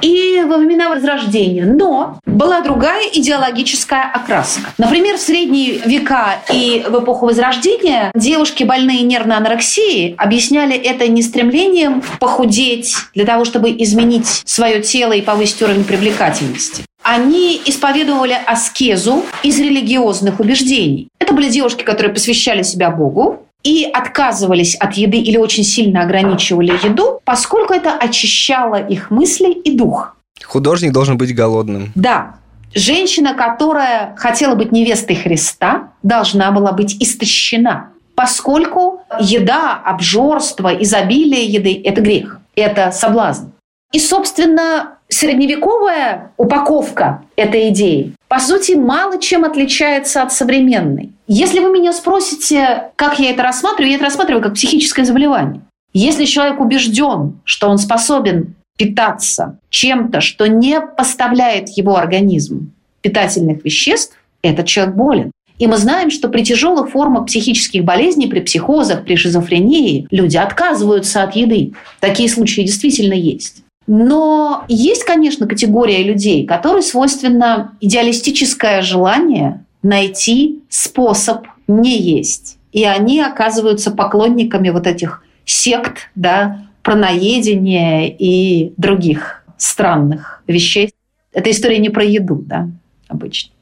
и 0.02 0.44
во 0.48 0.58
времена 0.58 0.90
Возрождения. 0.90 1.66
Но 1.66 2.20
была 2.26 2.62
другая 2.62 3.08
идеологическая 3.14 4.12
окраска. 4.14 4.72
Например, 4.78 5.18
в 5.18 5.22
средние 5.22 5.80
века 5.86 6.40
и 6.52 6.86
в 6.88 7.04
эпоху 7.04 7.26
Возрождения 7.28 8.12
девушки, 8.16 8.64
больные 8.64 9.02
нервной 9.02 9.38
анорексией, 9.38 10.16
объясняли 10.18 10.76
это 10.76 11.08
не 11.08 11.22
стремлением 11.22 12.04
похудеть 12.20 12.96
для 13.14 13.26
того, 13.26 13.46
чтобы 13.46 13.72
изменить 13.72 14.44
свое 14.46 14.82
тело 14.82 15.14
и 15.14 15.22
повысить 15.22 15.62
уровень 15.62 15.84
привлекательности. 15.84 16.84
Они 17.04 17.62
исповедовали 17.66 18.36
аскезу 18.48 19.24
из 19.44 19.60
религиозных 19.60 20.40
убеждений. 20.40 21.08
Это 21.20 21.34
были 21.34 21.50
девушки, 21.50 21.84
которые 21.84 22.14
посвящали 22.14 22.64
себя 22.64 22.90
Богу, 22.90 23.45
и 23.66 23.84
отказывались 23.84 24.76
от 24.76 24.94
еды 24.94 25.18
или 25.18 25.38
очень 25.38 25.64
сильно 25.64 26.04
ограничивали 26.04 26.72
еду, 26.86 27.20
поскольку 27.26 27.74
это 27.74 27.92
очищало 27.92 28.76
их 28.76 29.10
мысли 29.10 29.52
и 29.52 29.76
дух. 29.76 30.16
Художник 30.44 30.92
должен 30.94 31.18
быть 31.18 31.36
голодным. 31.36 31.92
Да. 31.96 32.36
Женщина, 32.76 33.34
которая 33.34 34.16
хотела 34.18 34.54
быть 34.54 34.72
невестой 34.72 35.16
Христа, 35.16 35.94
должна 36.04 36.52
была 36.52 36.74
быть 36.74 37.02
истощена, 37.02 37.90
поскольку 38.14 39.02
еда, 39.20 39.82
обжорство, 39.84 40.70
изобилие 40.70 41.46
еды– 41.46 41.82
это 41.84 42.02
грех, 42.02 42.40
это 42.56 42.92
соблазн. 42.92 43.48
И, 43.94 44.00
собственно, 44.00 44.95
средневековая 45.10 46.32
упаковка 46.38 47.24
этой 47.36 47.70
идеи, 47.70 48.14
по 48.28 48.40
сути, 48.40 48.74
мало 48.74 49.20
чем 49.20 49.46
отличается 49.46 50.22
от 50.22 50.34
современной. 50.34 51.12
Если 51.28 51.60
вы 51.60 51.72
меня 51.72 51.94
спросите, 51.94 52.92
как 52.96 53.20
я 53.20 53.32
это 53.32 53.44
рассматриваю, 53.44 53.92
я 53.92 53.96
это 53.96 54.06
рассматриваю 54.06 54.44
как 54.44 54.56
психическое 54.56 55.06
заболевание. 55.06 55.62
Если 55.94 56.26
человек 56.26 56.60
убежден, 56.60 57.40
что 57.46 57.70
он 57.70 57.78
способен 57.78 58.56
питаться 58.78 59.58
чем-то, 59.70 60.22
что 60.22 60.48
не 60.48 60.82
поставляет 60.82 61.70
его 61.70 61.96
организм 61.96 62.72
питательных 63.02 63.64
веществ, 63.64 64.18
этот 64.42 64.66
человек 64.68 64.96
болен. 64.96 65.32
И 65.58 65.68
мы 65.68 65.78
знаем, 65.78 66.12
что 66.12 66.28
при 66.28 66.44
тяжелых 66.44 66.90
формах 66.90 67.28
психических 67.28 67.86
болезней, 67.86 68.28
при 68.28 68.42
психозах, 68.42 69.06
при 69.06 69.16
шизофрении 69.16 70.06
люди 70.12 70.36
отказываются 70.36 71.24
от 71.24 71.36
еды. 71.36 71.74
Такие 72.02 72.28
случаи 72.28 72.62
действительно 72.62 73.14
есть. 73.14 73.65
Но 73.88 74.66
есть, 74.68 75.04
конечно, 75.04 75.48
категория 75.48 76.04
людей, 76.04 76.46
которой 76.46 76.82
свойственно 76.82 77.78
идеалистическое 77.82 78.82
желание 78.82 79.64
найти 79.84 80.64
способ 80.70 81.46
не 81.68 81.98
есть. 81.98 82.58
И 82.72 82.84
они 82.84 83.22
оказываются 83.22 83.92
поклонниками 83.92 84.70
вот 84.70 84.88
этих 84.88 85.24
сект, 85.46 86.10
да, 86.16 86.68
праноедения 86.82 88.08
и 88.08 88.74
других 88.78 89.44
странных 89.58 90.44
вещей. 90.48 90.92
Это 91.32 91.52
история 91.52 91.78
не 91.78 91.90
про 91.90 92.04
еду, 92.04 92.44
да, 92.46 92.68
обычно. 93.08 93.55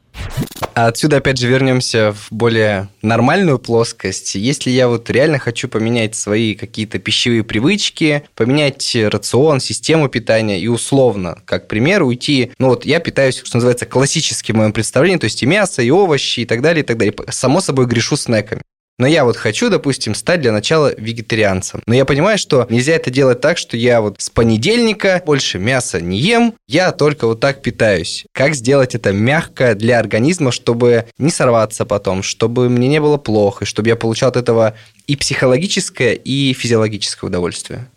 А 0.74 0.88
отсюда, 0.88 1.18
опять 1.18 1.38
же, 1.38 1.46
вернемся 1.46 2.12
в 2.12 2.26
более 2.30 2.88
нормальную 3.00 3.60
плоскость. 3.60 4.34
Если 4.34 4.70
я 4.70 4.88
вот 4.88 5.08
реально 5.08 5.38
хочу 5.38 5.68
поменять 5.68 6.16
свои 6.16 6.54
какие-то 6.54 6.98
пищевые 6.98 7.44
привычки, 7.44 8.24
поменять 8.34 8.96
рацион, 8.96 9.60
систему 9.60 10.08
питания 10.08 10.58
и 10.60 10.66
условно, 10.66 11.40
как 11.44 11.68
пример, 11.68 12.02
уйти, 12.02 12.50
ну 12.58 12.70
вот 12.70 12.84
я 12.84 12.98
питаюсь, 12.98 13.40
что 13.44 13.58
называется, 13.58 13.86
классическим 13.86 14.56
моим 14.56 14.72
представлением, 14.72 15.20
то 15.20 15.26
есть 15.26 15.42
и 15.44 15.46
мясо, 15.46 15.80
и 15.80 15.90
овощи, 15.90 16.40
и 16.40 16.44
так 16.44 16.60
далее, 16.60 16.82
и 16.82 16.86
так 16.86 16.98
далее. 16.98 17.14
Само 17.28 17.60
собой 17.60 17.86
грешу 17.86 18.16
снеками. 18.16 18.62
Но 18.98 19.06
я 19.06 19.24
вот 19.24 19.36
хочу, 19.36 19.70
допустим, 19.70 20.14
стать 20.14 20.40
для 20.40 20.52
начала 20.52 20.94
вегетарианцем. 20.96 21.82
Но 21.86 21.94
я 21.94 22.04
понимаю, 22.04 22.38
что 22.38 22.66
нельзя 22.70 22.94
это 22.94 23.10
делать 23.10 23.40
так, 23.40 23.58
что 23.58 23.76
я 23.76 24.00
вот 24.00 24.20
с 24.20 24.30
понедельника 24.30 25.20
больше 25.26 25.58
мяса 25.58 26.00
не 26.00 26.18
ем, 26.18 26.54
я 26.68 26.92
только 26.92 27.26
вот 27.26 27.40
так 27.40 27.60
питаюсь. 27.60 28.24
Как 28.32 28.54
сделать 28.54 28.94
это 28.94 29.12
мягко 29.12 29.74
для 29.74 29.98
организма, 29.98 30.52
чтобы 30.52 31.06
не 31.18 31.30
сорваться 31.30 31.84
потом, 31.84 32.22
чтобы 32.22 32.68
мне 32.68 32.86
не 32.86 33.00
было 33.00 33.16
плохо, 33.16 33.64
чтобы 33.64 33.88
я 33.88 33.96
получал 33.96 34.28
от 34.28 34.36
этого 34.36 34.74
и 35.08 35.16
психологическое, 35.16 36.12
и 36.12 36.52
физиологическое 36.52 37.28
удовольствие? 37.28 37.88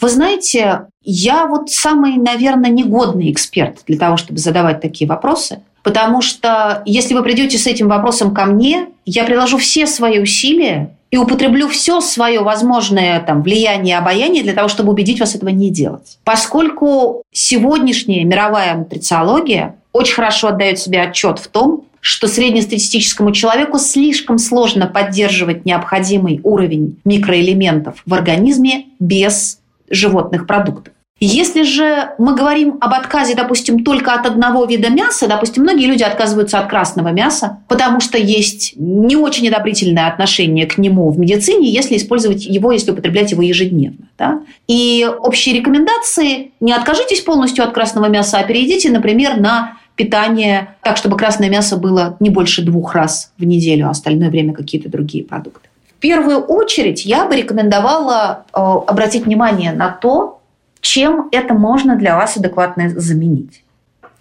Вы 0.00 0.08
знаете, 0.08 0.86
я 1.02 1.46
вот 1.46 1.70
самый, 1.70 2.16
наверное, 2.16 2.70
негодный 2.70 3.30
эксперт 3.30 3.82
для 3.86 3.98
того, 3.98 4.16
чтобы 4.16 4.38
задавать 4.38 4.80
такие 4.80 5.08
вопросы. 5.08 5.62
Потому 5.82 6.22
что 6.22 6.82
если 6.86 7.14
вы 7.14 7.22
придете 7.22 7.58
с 7.58 7.66
этим 7.66 7.88
вопросом 7.88 8.34
ко 8.34 8.44
мне, 8.44 8.86
я 9.04 9.24
приложу 9.24 9.58
все 9.58 9.86
свои 9.86 10.20
усилия 10.20 10.96
и 11.10 11.18
употреблю 11.18 11.68
все 11.68 12.00
свое 12.00 12.40
возможное 12.40 13.20
там, 13.20 13.42
влияние 13.42 13.96
и 13.96 13.98
обаяние 13.98 14.42
для 14.42 14.54
того, 14.54 14.68
чтобы 14.68 14.92
убедить 14.92 15.20
вас 15.20 15.34
этого 15.34 15.50
не 15.50 15.70
делать. 15.70 16.18
Поскольку 16.24 17.22
сегодняшняя 17.32 18.24
мировая 18.24 18.74
нутрициология 18.76 19.76
очень 19.92 20.14
хорошо 20.14 20.48
отдает 20.48 20.78
себе 20.78 21.02
отчет 21.02 21.38
в 21.38 21.48
том, 21.48 21.84
что 22.00 22.26
среднестатистическому 22.26 23.30
человеку 23.32 23.78
слишком 23.78 24.38
сложно 24.38 24.86
поддерживать 24.86 25.64
необходимый 25.64 26.40
уровень 26.42 26.98
микроэлементов 27.04 28.02
в 28.04 28.14
организме 28.14 28.86
без 28.98 29.60
животных 29.88 30.46
продуктов. 30.46 30.94
Если 31.24 31.62
же 31.62 32.14
мы 32.18 32.34
говорим 32.34 32.78
об 32.80 32.94
отказе, 32.94 33.36
допустим, 33.36 33.84
только 33.84 34.12
от 34.12 34.26
одного 34.26 34.64
вида 34.64 34.90
мяса, 34.90 35.28
допустим, 35.28 35.62
многие 35.62 35.86
люди 35.86 36.02
отказываются 36.02 36.58
от 36.58 36.68
красного 36.68 37.10
мяса, 37.10 37.60
потому 37.68 38.00
что 38.00 38.18
есть 38.18 38.72
не 38.74 39.14
очень 39.14 39.46
одобрительное 39.46 40.08
отношение 40.08 40.66
к 40.66 40.78
нему 40.78 41.08
в 41.10 41.20
медицине, 41.20 41.70
если 41.70 41.96
использовать 41.96 42.44
его, 42.44 42.72
если 42.72 42.90
употреблять 42.90 43.30
его 43.30 43.42
ежедневно. 43.42 44.08
Да? 44.18 44.40
И 44.66 45.08
общие 45.20 45.56
рекомендации– 45.56 46.50
не 46.60 46.72
откажитесь 46.72 47.20
полностью 47.20 47.62
от 47.62 47.72
красного 47.72 48.06
мяса, 48.06 48.38
а 48.38 48.42
перейдите, 48.42 48.90
например, 48.90 49.36
на 49.38 49.74
питание 49.94 50.74
так, 50.82 50.96
чтобы 50.96 51.16
красное 51.16 51.48
мясо 51.48 51.76
было 51.76 52.16
не 52.18 52.30
больше 52.30 52.62
двух 52.62 52.96
раз 52.96 53.30
в 53.38 53.44
неделю, 53.44 53.86
а 53.86 53.90
остальное 53.90 54.28
время 54.28 54.54
какие-то 54.54 54.88
другие 54.88 55.22
продукты. 55.22 55.68
В 55.96 56.00
первую 56.00 56.40
очередь 56.40 57.06
я 57.06 57.26
бы 57.26 57.36
рекомендовала 57.36 58.44
э, 58.52 58.58
обратить 58.58 59.24
внимание 59.24 59.70
на 59.70 59.88
то, 59.88 60.40
чем 60.82 61.28
это 61.32 61.54
можно 61.54 61.96
для 61.96 62.16
вас 62.16 62.36
адекватно 62.36 62.90
заменить. 62.90 63.64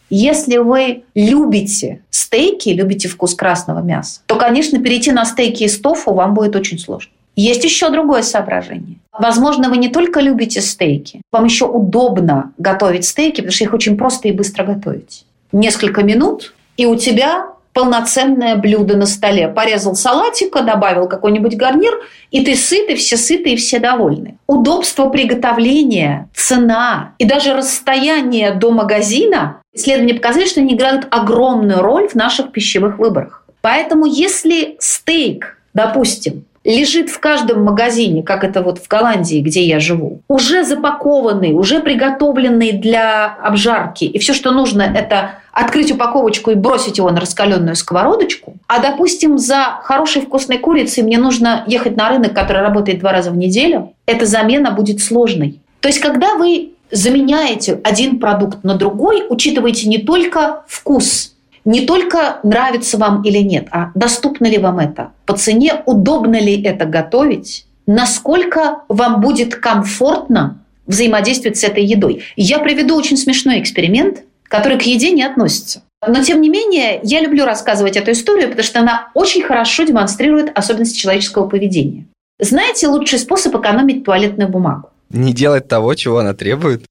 Если 0.09 0.57
вы 0.57 1.03
любите 1.15 2.03
стейки, 2.09 2.69
любите 2.69 3.07
вкус 3.07 3.33
красного 3.33 3.79
мяса, 3.79 4.21
то, 4.25 4.35
конечно, 4.35 4.79
перейти 4.79 5.11
на 5.11 5.25
стейки 5.25 5.63
из 5.63 5.79
тофу 5.79 6.13
вам 6.13 6.33
будет 6.33 6.55
очень 6.55 6.79
сложно. 6.79 7.11
Есть 7.35 7.63
еще 7.63 7.89
другое 7.89 8.21
соображение. 8.21 8.97
Возможно, 9.17 9.69
вы 9.69 9.77
не 9.77 9.87
только 9.87 10.19
любите 10.19 10.61
стейки, 10.61 11.21
вам 11.31 11.45
еще 11.45 11.65
удобно 11.65 12.51
готовить 12.57 13.05
стейки, 13.05 13.37
потому 13.37 13.51
что 13.51 13.63
их 13.63 13.73
очень 13.73 13.97
просто 13.97 14.27
и 14.27 14.31
быстро 14.31 14.65
готовить. 14.65 15.25
Несколько 15.51 16.03
минут, 16.03 16.53
и 16.77 16.85
у 16.85 16.95
тебя 16.95 17.47
полноценное 17.73 18.55
блюдо 18.55 18.97
на 18.97 19.05
столе. 19.05 19.47
Порезал 19.47 19.95
салатика, 19.95 20.61
добавил 20.61 21.07
какой-нибудь 21.07 21.55
гарнир, 21.55 21.93
и 22.31 22.43
ты 22.43 22.55
сытый, 22.55 22.95
все 22.95 23.17
сыты 23.17 23.51
и 23.51 23.55
все 23.55 23.79
довольны. 23.79 24.37
Удобство 24.47 25.09
приготовления, 25.09 26.29
цена 26.35 27.13
и 27.17 27.25
даже 27.25 27.53
расстояние 27.53 28.53
до 28.53 28.71
магазина 28.71 29.61
исследования 29.73 30.15
показали, 30.15 30.45
что 30.45 30.59
они 30.59 30.75
играют 30.75 31.07
огромную 31.11 31.81
роль 31.81 32.07
в 32.07 32.15
наших 32.15 32.51
пищевых 32.51 32.99
выборах. 32.99 33.45
Поэтому 33.61 34.05
если 34.05 34.75
стейк, 34.79 35.57
допустим, 35.73 36.45
лежит 36.63 37.09
в 37.09 37.19
каждом 37.19 37.63
магазине, 37.63 38.23
как 38.23 38.43
это 38.43 38.61
вот 38.61 38.77
в 38.79 38.87
Голландии, 38.87 39.41
где 39.41 39.63
я 39.63 39.79
живу, 39.79 40.21
уже 40.27 40.63
запакованный, 40.63 41.53
уже 41.53 41.79
приготовленный 41.79 42.73
для 42.73 43.25
обжарки. 43.25 44.05
И 44.05 44.19
все, 44.19 44.33
что 44.33 44.51
нужно, 44.51 44.83
это 44.83 45.39
открыть 45.51 45.91
упаковочку 45.91 46.51
и 46.51 46.55
бросить 46.55 46.97
его 46.97 47.09
на 47.09 47.19
раскаленную 47.19 47.75
сковородочку. 47.75 48.55
А, 48.67 48.79
допустим, 48.79 49.37
за 49.37 49.79
хорошей 49.83 50.21
вкусной 50.21 50.59
курицей 50.59 51.03
мне 51.03 51.17
нужно 51.17 51.63
ехать 51.67 51.97
на 51.97 52.09
рынок, 52.09 52.33
который 52.33 52.61
работает 52.61 52.99
два 52.99 53.11
раза 53.11 53.31
в 53.31 53.37
неделю. 53.37 53.93
Эта 54.05 54.25
замена 54.25 54.71
будет 54.71 55.01
сложной. 55.01 55.59
То 55.81 55.87
есть, 55.87 55.99
когда 55.99 56.35
вы 56.35 56.71
заменяете 56.91 57.79
один 57.83 58.19
продукт 58.19 58.63
на 58.63 58.75
другой, 58.75 59.23
учитывайте 59.27 59.87
не 59.89 59.97
только 59.97 60.63
вкус, 60.67 61.30
не 61.65 61.85
только 61.85 62.39
нравится 62.43 62.97
вам 62.97 63.23
или 63.23 63.39
нет, 63.39 63.67
а 63.71 63.91
доступно 63.95 64.47
ли 64.47 64.57
вам 64.57 64.79
это, 64.79 65.11
по 65.25 65.37
цене 65.37 65.83
удобно 65.85 66.39
ли 66.39 66.61
это 66.61 66.85
готовить, 66.85 67.65
насколько 67.85 68.83
вам 68.87 69.21
будет 69.21 69.55
комфортно 69.55 70.59
взаимодействовать 70.87 71.57
с 71.57 71.63
этой 71.63 71.83
едой. 71.83 72.23
Я 72.35 72.59
приведу 72.59 72.95
очень 72.95 73.17
смешной 73.17 73.59
эксперимент, 73.59 74.23
который 74.43 74.77
к 74.77 74.83
еде 74.83 75.11
не 75.11 75.23
относится. 75.23 75.83
Но, 76.05 76.23
тем 76.23 76.41
не 76.41 76.49
менее, 76.49 76.99
я 77.03 77.21
люблю 77.21 77.45
рассказывать 77.45 77.95
эту 77.95 78.11
историю, 78.11 78.49
потому 78.49 78.63
что 78.63 78.79
она 78.79 79.09
очень 79.13 79.43
хорошо 79.43 79.83
демонстрирует 79.83 80.51
особенности 80.57 80.97
человеческого 80.97 81.47
поведения. 81.47 82.05
Знаете 82.39 82.87
лучший 82.87 83.19
способ 83.19 83.55
экономить 83.55 84.03
туалетную 84.03 84.49
бумагу? 84.49 84.89
Не 85.11 85.31
делать 85.31 85.67
того, 85.67 85.93
чего 85.93 86.17
она 86.17 86.33
требует? 86.33 86.85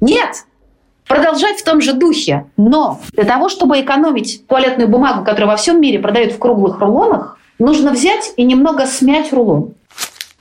Нет, 0.00 0.44
продолжать 1.06 1.58
в 1.58 1.64
том 1.64 1.80
же 1.80 1.92
духе. 1.92 2.46
Но 2.56 3.00
для 3.12 3.24
того, 3.24 3.48
чтобы 3.48 3.80
экономить 3.80 4.46
туалетную 4.46 4.88
бумагу, 4.88 5.24
которую 5.24 5.48
во 5.48 5.56
всем 5.56 5.80
мире 5.80 5.98
продают 5.98 6.32
в 6.32 6.38
круглых 6.38 6.80
рулонах, 6.80 7.38
нужно 7.58 7.92
взять 7.92 8.32
и 8.36 8.44
немного 8.44 8.86
смять 8.86 9.32
рулон. 9.32 9.74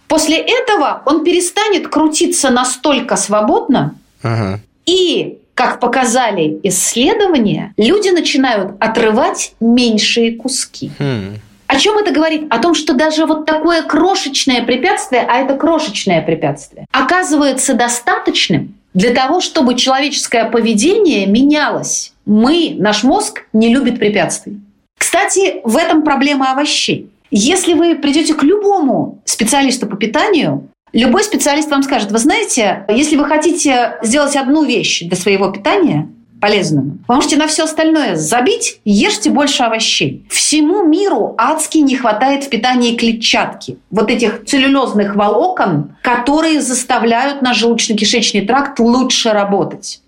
После 0.07 0.37
этого 0.37 1.01
он 1.05 1.23
перестанет 1.23 1.87
крутиться 1.87 2.49
настолько 2.51 3.15
свободно, 3.15 3.95
ага. 4.21 4.59
и, 4.85 5.39
как 5.55 5.79
показали 5.79 6.59
исследования, 6.63 7.73
люди 7.77 8.09
начинают 8.09 8.73
отрывать 8.79 9.55
меньшие 9.59 10.35
куски. 10.35 10.91
Хм. 10.99 11.37
О 11.65 11.79
чем 11.79 11.97
это 11.97 12.11
говорит? 12.11 12.45
О 12.51 12.59
том, 12.59 12.75
что 12.75 12.93
даже 12.93 13.25
вот 13.25 13.47
такое 13.47 13.81
крошечное 13.81 14.63
препятствие, 14.63 15.25
а 15.27 15.39
это 15.39 15.55
крошечное 15.55 16.21
препятствие, 16.21 16.85
оказывается 16.91 17.73
достаточным 17.73 18.75
для 18.93 19.13
того, 19.13 19.41
чтобы 19.41 19.75
человеческое 19.75 20.45
поведение 20.45 21.25
менялось. 21.25 22.13
Мы, 22.25 22.75
наш 22.77 23.03
мозг, 23.03 23.45
не 23.53 23.73
любит 23.73 23.99
препятствий. 23.99 24.59
Кстати, 24.97 25.61
в 25.63 25.77
этом 25.77 26.03
проблема 26.03 26.51
овощей. 26.51 27.09
Если 27.31 27.73
вы 27.73 27.95
придете 27.95 28.35
к 28.35 28.43
любому 28.43 29.21
специалисту 29.25 29.87
по 29.87 29.97
питанию, 29.97 30.69
любой 30.93 31.23
специалист 31.23 31.69
вам 31.69 31.83
скажет, 31.83 32.11
вы 32.11 32.19
знаете, 32.19 32.85
если 32.87 33.15
вы 33.15 33.25
хотите 33.25 33.97
сделать 34.03 34.35
одну 34.35 34.63
вещь 34.63 35.01
для 35.01 35.17
своего 35.17 35.49
питания, 35.49 36.09
полезным. 36.43 37.05
Вы 37.07 37.15
можете 37.15 37.37
на 37.37 37.47
все 37.47 37.63
остальное 37.63 38.17
забить, 38.17 38.81
ешьте 38.83 39.29
больше 39.29 39.63
овощей. 39.63 40.25
Всему 40.29 40.85
миру 40.85 41.35
адски 41.37 41.77
не 41.77 41.95
хватает 41.95 42.43
в 42.43 42.49
питании 42.49 42.97
клетчатки. 42.97 43.77
Вот 43.89 44.11
этих 44.11 44.43
целлюлезных 44.43 45.15
волокон, 45.15 45.95
которые 46.01 46.59
заставляют 46.59 47.41
наш 47.41 47.63
желудочно-кишечный 47.63 48.45
тракт 48.45 48.77
лучше 48.81 49.29
работать. 49.29 50.01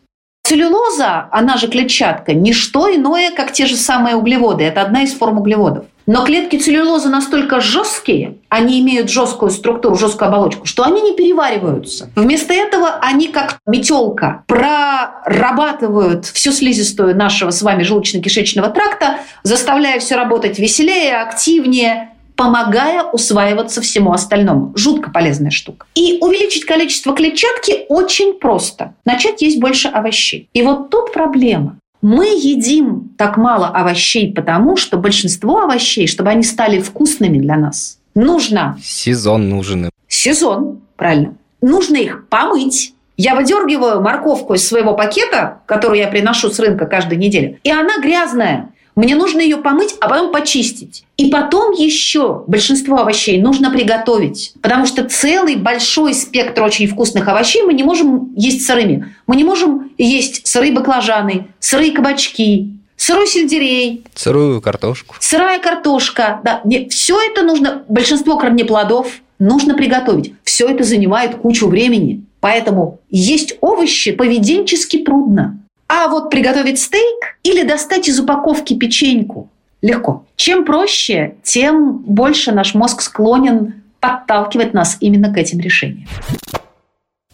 Целлюлоза, 0.43 1.29
она 1.31 1.55
же 1.55 1.69
клетчатка, 1.69 2.33
не 2.33 2.51
что 2.51 2.93
иное, 2.93 3.31
как 3.31 3.53
те 3.53 3.65
же 3.65 3.77
самые 3.77 4.17
углеводы. 4.17 4.65
Это 4.65 4.81
одна 4.81 5.03
из 5.03 5.13
форм 5.13 5.37
углеводов. 5.37 5.85
Но 6.07 6.23
клетки 6.23 6.57
целлюлозы 6.57 7.09
настолько 7.09 7.59
жесткие, 7.59 8.37
они 8.49 8.79
имеют 8.81 9.09
жесткую 9.09 9.49
структуру, 9.51 9.95
жесткую 9.95 10.29
оболочку, 10.29 10.65
что 10.65 10.83
они 10.83 11.01
не 11.01 11.15
перевариваются. 11.15 12.09
Вместо 12.15 12.53
этого 12.53 12.99
они, 13.01 13.27
как 13.29 13.57
метелка, 13.65 14.43
прорабатывают 14.47 16.25
всю 16.25 16.51
слизистую 16.51 17.15
нашего 17.15 17.49
с 17.49 17.61
вами 17.61 17.83
желудочно-кишечного 17.83 18.71
тракта, 18.71 19.19
заставляя 19.43 19.99
все 19.99 20.15
работать 20.15 20.59
веселее, 20.59 21.17
активнее, 21.17 22.09
помогая 22.35 23.03
усваиваться 23.03 23.81
всему 23.81 24.11
остальному. 24.11 24.73
Жутко 24.75 25.09
полезная 25.09 25.51
штука. 25.51 25.87
И 25.95 26.17
увеличить 26.21 26.65
количество 26.65 27.15
клетчатки 27.15 27.85
очень 27.89 28.33
просто. 28.33 28.93
Начать 29.05 29.41
есть 29.41 29.59
больше 29.59 29.87
овощей. 29.87 30.49
И 30.53 30.61
вот 30.61 30.89
тут 30.89 31.13
проблема. 31.13 31.77
Мы 32.05 32.27
едим 32.27 33.15
так 33.17 33.35
мало 33.35 33.65
овощей, 33.67 34.31
потому 34.31 34.77
что 34.77 34.97
большинство 34.97 35.61
овощей, 35.61 36.05
чтобы 36.05 36.29
они 36.29 36.43
стали 36.43 36.79
вкусными 36.79 37.39
для 37.39 37.57
нас, 37.57 37.97
нужно... 38.13 38.77
Сезон 38.83 39.49
нужен. 39.49 39.89
Сезон, 40.07 40.81
правильно. 40.97 41.33
Нужно 41.61 41.95
их 41.95 42.27
помыть. 42.29 42.93
Я 43.17 43.33
выдергиваю 43.33 44.03
морковку 44.03 44.53
из 44.53 44.67
своего 44.67 44.93
пакета, 44.93 45.61
который 45.65 45.97
я 45.97 46.07
приношу 46.07 46.51
с 46.51 46.59
рынка 46.59 46.85
каждую 46.85 47.17
неделю, 47.17 47.57
и 47.63 47.71
она 47.71 47.97
грязная. 47.99 48.69
Мне 48.95 49.15
нужно 49.15 49.41
ее 49.41 49.57
помыть, 49.57 49.95
а 49.99 50.07
потом 50.07 50.31
почистить. 50.31 51.03
И 51.17 51.29
потом 51.29 51.71
еще 51.73 52.43
большинство 52.47 52.99
овощей 52.99 53.41
нужно 53.41 53.69
приготовить, 53.69 54.53
потому 54.61 54.85
что 54.85 55.03
целый 55.03 55.57
большой 55.57 56.13
спектр 56.13 56.63
очень 56.63 56.87
вкусных 56.87 57.27
овощей 57.27 57.63
мы 57.63 57.73
не 57.73 57.83
можем 57.83 58.33
есть 58.35 58.65
сырыми. 58.65 59.13
Мы 59.27 59.35
не 59.35 59.43
можем 59.43 59.91
есть 59.97 60.47
сырые 60.47 60.71
баклажаны, 60.71 61.47
сырые 61.59 61.91
кабачки, 61.91 62.71
сырой 62.95 63.27
сельдерей. 63.27 64.03
Сырую 64.15 64.61
картошку. 64.61 65.15
Сырая 65.19 65.59
картошка. 65.59 66.39
Да, 66.43 66.61
все 66.89 67.19
это 67.19 67.43
нужно, 67.43 67.83
большинство 67.89 68.37
корнеплодов 68.37 69.19
нужно 69.39 69.75
приготовить. 69.75 70.33
Все 70.43 70.67
это 70.67 70.83
занимает 70.83 71.35
кучу 71.35 71.67
времени. 71.67 72.23
Поэтому 72.39 72.99
есть 73.09 73.57
овощи 73.61 74.11
поведенчески 74.11 74.99
трудно. 74.99 75.59
А 75.87 76.07
вот 76.07 76.29
приготовить 76.29 76.79
стейк 76.79 77.37
или 77.43 77.63
достать 77.63 78.07
из 78.07 78.19
упаковки 78.19 78.75
печеньку 78.75 79.49
легко. 79.81 80.25
Чем 80.35 80.65
проще, 80.65 81.35
тем 81.43 81.97
больше 81.99 82.51
наш 82.51 82.73
мозг 82.73 83.01
склонен 83.01 83.83
подталкивать 83.99 84.73
нас 84.73 84.97
именно 84.99 85.33
к 85.33 85.37
этим 85.37 85.59
решениям. 85.59 86.07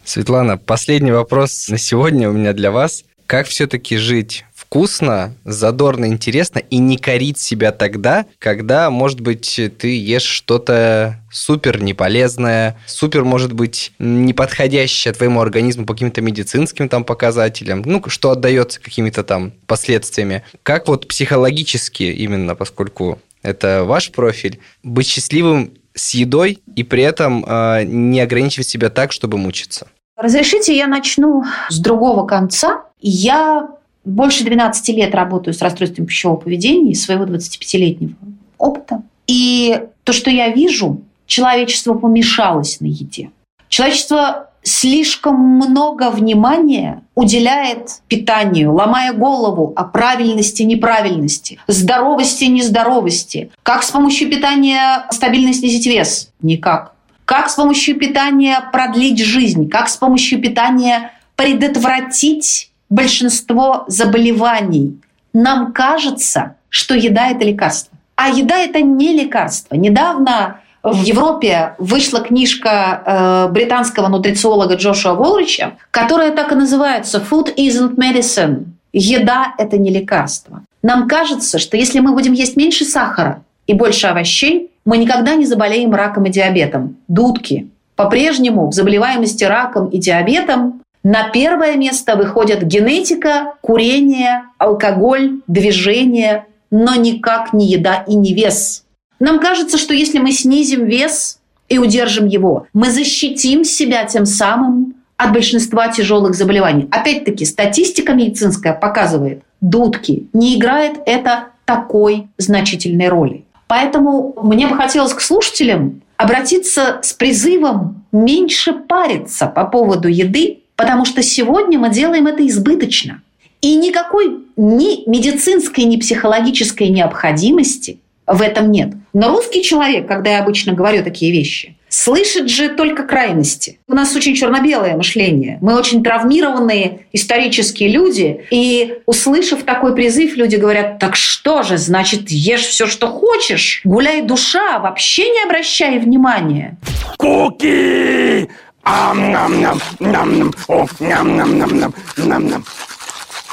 Светлана, 0.04 0.58
последний 0.58 1.12
вопрос 1.12 1.68
на 1.68 1.78
сегодня 1.78 2.28
у 2.28 2.32
меня 2.32 2.52
для 2.52 2.70
вас. 2.70 3.04
Как 3.26 3.46
все-таки 3.46 3.96
жить 3.96 4.44
вкусно, 4.72 5.34
задорно, 5.44 6.06
интересно 6.06 6.58
и 6.58 6.78
не 6.78 6.96
корить 6.96 7.36
себя 7.36 7.72
тогда, 7.72 8.24
когда, 8.38 8.88
может 8.88 9.20
быть, 9.20 9.60
ты 9.78 9.98
ешь 9.98 10.22
что-то 10.22 11.20
супер 11.30 11.82
неполезное, 11.82 12.78
супер, 12.86 13.22
может 13.22 13.52
быть, 13.52 13.92
не 13.98 14.32
подходящее 14.32 15.12
твоему 15.12 15.42
организму 15.42 15.84
по 15.84 15.92
каким-то 15.92 16.22
медицинским 16.22 16.88
там 16.88 17.04
показателям, 17.04 17.82
ну, 17.84 18.02
что 18.06 18.30
отдается 18.30 18.80
какими-то 18.80 19.24
там 19.24 19.52
последствиями. 19.66 20.42
Как 20.62 20.88
вот 20.88 21.06
психологически 21.06 22.04
именно, 22.04 22.54
поскольку 22.54 23.20
это 23.42 23.84
ваш 23.84 24.10
профиль, 24.10 24.58
быть 24.82 25.06
счастливым 25.06 25.74
с 25.92 26.14
едой 26.14 26.60
и 26.74 26.82
при 26.82 27.02
этом 27.02 27.44
э, 27.46 27.84
не 27.84 28.20
ограничивать 28.20 28.68
себя 28.68 28.88
так, 28.88 29.12
чтобы 29.12 29.36
мучиться? 29.36 29.88
Разрешите, 30.16 30.74
я 30.74 30.86
начну 30.86 31.44
с 31.68 31.78
другого 31.78 32.26
конца. 32.26 32.84
Я 33.00 33.68
больше 34.04 34.44
12 34.44 34.88
лет 34.96 35.14
работаю 35.14 35.54
с 35.54 35.62
расстройством 35.62 36.06
пищевого 36.06 36.36
поведения 36.36 36.92
из 36.92 37.04
своего 37.04 37.24
25-летнего 37.24 38.14
опыта. 38.58 39.02
И 39.26 39.82
то, 40.04 40.12
что 40.12 40.30
я 40.30 40.48
вижу, 40.48 41.00
человечество 41.26 41.94
помешалось 41.94 42.80
на 42.80 42.86
еде. 42.86 43.30
Человечество 43.68 44.50
слишком 44.62 45.36
много 45.40 46.10
внимания 46.10 47.02
уделяет 47.14 48.00
питанию, 48.08 48.72
ломая 48.72 49.12
голову 49.12 49.72
о 49.76 49.84
правильности, 49.84 50.62
неправильности, 50.62 51.58
здоровости, 51.66 52.44
нездоровости. 52.44 53.50
Как 53.62 53.82
с 53.82 53.90
помощью 53.90 54.30
питания 54.30 55.06
стабильно 55.10 55.52
снизить 55.52 55.86
вес? 55.86 56.30
Никак. 56.42 56.94
Как 57.24 57.50
с 57.50 57.54
помощью 57.54 57.98
питания 57.98 58.58
продлить 58.72 59.22
жизнь? 59.22 59.68
Как 59.68 59.88
с 59.88 59.96
помощью 59.96 60.40
питания 60.40 61.12
предотвратить 61.36 62.71
большинство 62.92 63.84
заболеваний. 63.88 65.00
Нам 65.32 65.72
кажется, 65.72 66.56
что 66.68 66.94
еда– 66.94 67.28
это 67.30 67.44
лекарство. 67.44 67.96
А 68.16 68.28
еда– 68.28 68.58
это 68.58 68.82
не 68.82 69.14
лекарство. 69.14 69.74
Недавно 69.74 70.60
в 70.82 71.02
Европе 71.02 71.74
вышла 71.78 72.20
книжка 72.20 73.02
э, 73.04 73.52
британского 73.52 74.08
нутрициолога 74.08 74.74
Джошуа 74.74 75.14
Волрича, 75.14 75.72
которая 75.90 76.32
так 76.32 76.52
и 76.52 76.54
называется 76.54 77.22
«Food 77.30 77.54
isn't 77.56 77.96
medicine». 77.96 78.64
Еда– 78.92 79.54
это 79.58 79.78
не 79.78 79.90
лекарство. 79.90 80.62
Нам 80.82 81.08
кажется, 81.08 81.58
что 81.58 81.78
если 81.78 82.00
мы 82.00 82.12
будем 82.12 82.34
есть 82.34 82.56
меньше 82.56 82.84
сахара 82.84 83.42
и 83.66 83.72
больше 83.72 84.08
овощей, 84.08 84.70
мы 84.84 84.98
никогда 84.98 85.34
не 85.34 85.46
заболеем 85.46 85.94
раком 85.94 86.26
и 86.26 86.30
диабетом. 86.30 86.96
Дудки. 87.08 87.70
По-прежнему 87.96 88.68
в 88.68 88.74
заболеваемости 88.74 89.44
раком 89.44 89.88
и 89.88 89.98
диабетом 89.98 90.81
на 91.02 91.28
первое 91.30 91.76
место 91.76 92.16
выходят 92.16 92.62
генетика, 92.62 93.54
курение, 93.60 94.44
алкоголь, 94.58 95.40
движение, 95.46 96.46
но 96.70 96.94
никак 96.94 97.52
не 97.52 97.66
еда 97.66 98.04
и 98.06 98.14
не 98.14 98.34
вес. 98.34 98.84
Нам 99.18 99.40
кажется, 99.40 99.78
что 99.78 99.94
если 99.94 100.18
мы 100.18 100.32
снизим 100.32 100.84
вес 100.84 101.38
и 101.68 101.78
удержим 101.78 102.26
его, 102.26 102.66
мы 102.72 102.90
защитим 102.90 103.64
себя 103.64 104.04
тем 104.04 104.26
самым 104.26 104.94
от 105.16 105.32
большинства 105.32 105.88
тяжелых 105.88 106.34
заболеваний. 106.34 106.88
Опять-таки, 106.90 107.44
статистика 107.44 108.14
медицинская 108.14 108.72
показывает, 108.72 109.42
дудки 109.60 110.28
не 110.32 110.56
играет 110.56 110.94
это 111.06 111.48
такой 111.64 112.28
значительной 112.38 113.08
роли. 113.08 113.44
Поэтому 113.68 114.34
мне 114.42 114.66
бы 114.66 114.76
хотелось 114.76 115.14
к 115.14 115.20
слушателям 115.20 116.02
обратиться 116.16 116.98
с 117.02 117.12
призывом 117.12 118.04
меньше 118.12 118.72
париться 118.72 119.46
по 119.46 119.64
поводу 119.64 120.08
еды 120.08 120.61
Потому 120.82 121.04
что 121.04 121.22
сегодня 121.22 121.78
мы 121.78 121.90
делаем 121.90 122.26
это 122.26 122.44
избыточно. 122.44 123.22
И 123.60 123.76
никакой 123.76 124.38
ни 124.56 125.08
медицинской, 125.08 125.84
ни 125.84 125.96
психологической 125.96 126.88
необходимости 126.88 128.00
в 128.26 128.42
этом 128.42 128.72
нет. 128.72 128.94
Но 129.12 129.28
русский 129.28 129.62
человек, 129.62 130.08
когда 130.08 130.32
я 130.32 130.40
обычно 130.40 130.72
говорю 130.72 131.04
такие 131.04 131.30
вещи, 131.30 131.76
слышит 131.88 132.48
же 132.48 132.70
только 132.70 133.04
крайности. 133.04 133.78
У 133.86 133.94
нас 133.94 134.16
очень 134.16 134.34
черно-белое 134.34 134.96
мышление. 134.96 135.58
Мы 135.60 135.76
очень 135.76 136.02
травмированные 136.02 137.06
исторические 137.12 137.90
люди. 137.90 138.46
И 138.50 138.94
услышав 139.06 139.62
такой 139.62 139.94
призыв, 139.94 140.36
люди 140.36 140.56
говорят, 140.56 140.98
так 140.98 141.14
что 141.14 141.62
же, 141.62 141.78
значит, 141.78 142.28
ешь 142.28 142.66
все, 142.66 142.88
что 142.88 143.06
хочешь, 143.06 143.82
гуляй 143.84 144.22
душа, 144.22 144.80
вообще 144.80 145.30
не 145.30 145.44
обращай 145.44 146.00
внимания. 146.00 146.76
Куки! 147.18 148.48
Ам-нам-нам, 148.82 149.80
нам-нам, 150.00 150.52
о, 150.68 150.86
ням-нам-нам-нам, 150.98 151.94
нам-нам. 152.16 152.64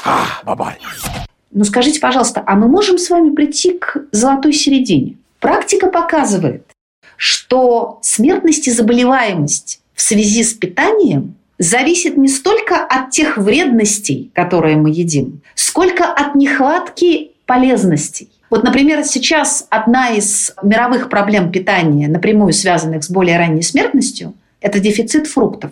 А, 0.04 0.26
бабай. 0.44 0.78
Ну 1.52 1.64
скажите, 1.64 2.00
пожалуйста, 2.00 2.42
а 2.46 2.56
мы 2.56 2.68
можем 2.68 2.98
с 2.98 3.10
вами 3.10 3.34
прийти 3.34 3.78
к 3.78 4.06
золотой 4.12 4.52
середине? 4.52 5.16
Практика 5.38 5.86
показывает, 5.86 6.64
что 7.16 7.98
смертность 8.02 8.66
и 8.68 8.70
заболеваемость 8.70 9.80
в 9.94 10.02
связи 10.02 10.42
с 10.42 10.54
питанием 10.54 11.34
зависит 11.58 12.16
не 12.16 12.28
столько 12.28 12.76
от 12.84 13.10
тех 13.10 13.36
вредностей, 13.36 14.30
которые 14.34 14.76
мы 14.76 14.90
едим, 14.90 15.42
сколько 15.54 16.04
от 16.04 16.34
нехватки 16.34 17.32
полезностей. 17.46 18.30
Вот, 18.48 18.64
например, 18.64 19.04
сейчас 19.04 19.66
одна 19.70 20.10
из 20.10 20.52
мировых 20.62 21.08
проблем 21.08 21.52
питания, 21.52 22.08
напрямую 22.08 22.52
связанных 22.52 23.04
с 23.04 23.10
более 23.10 23.38
ранней 23.38 23.62
смертностью, 23.62 24.34
это 24.60 24.80
дефицит 24.80 25.26
фруктов. 25.26 25.70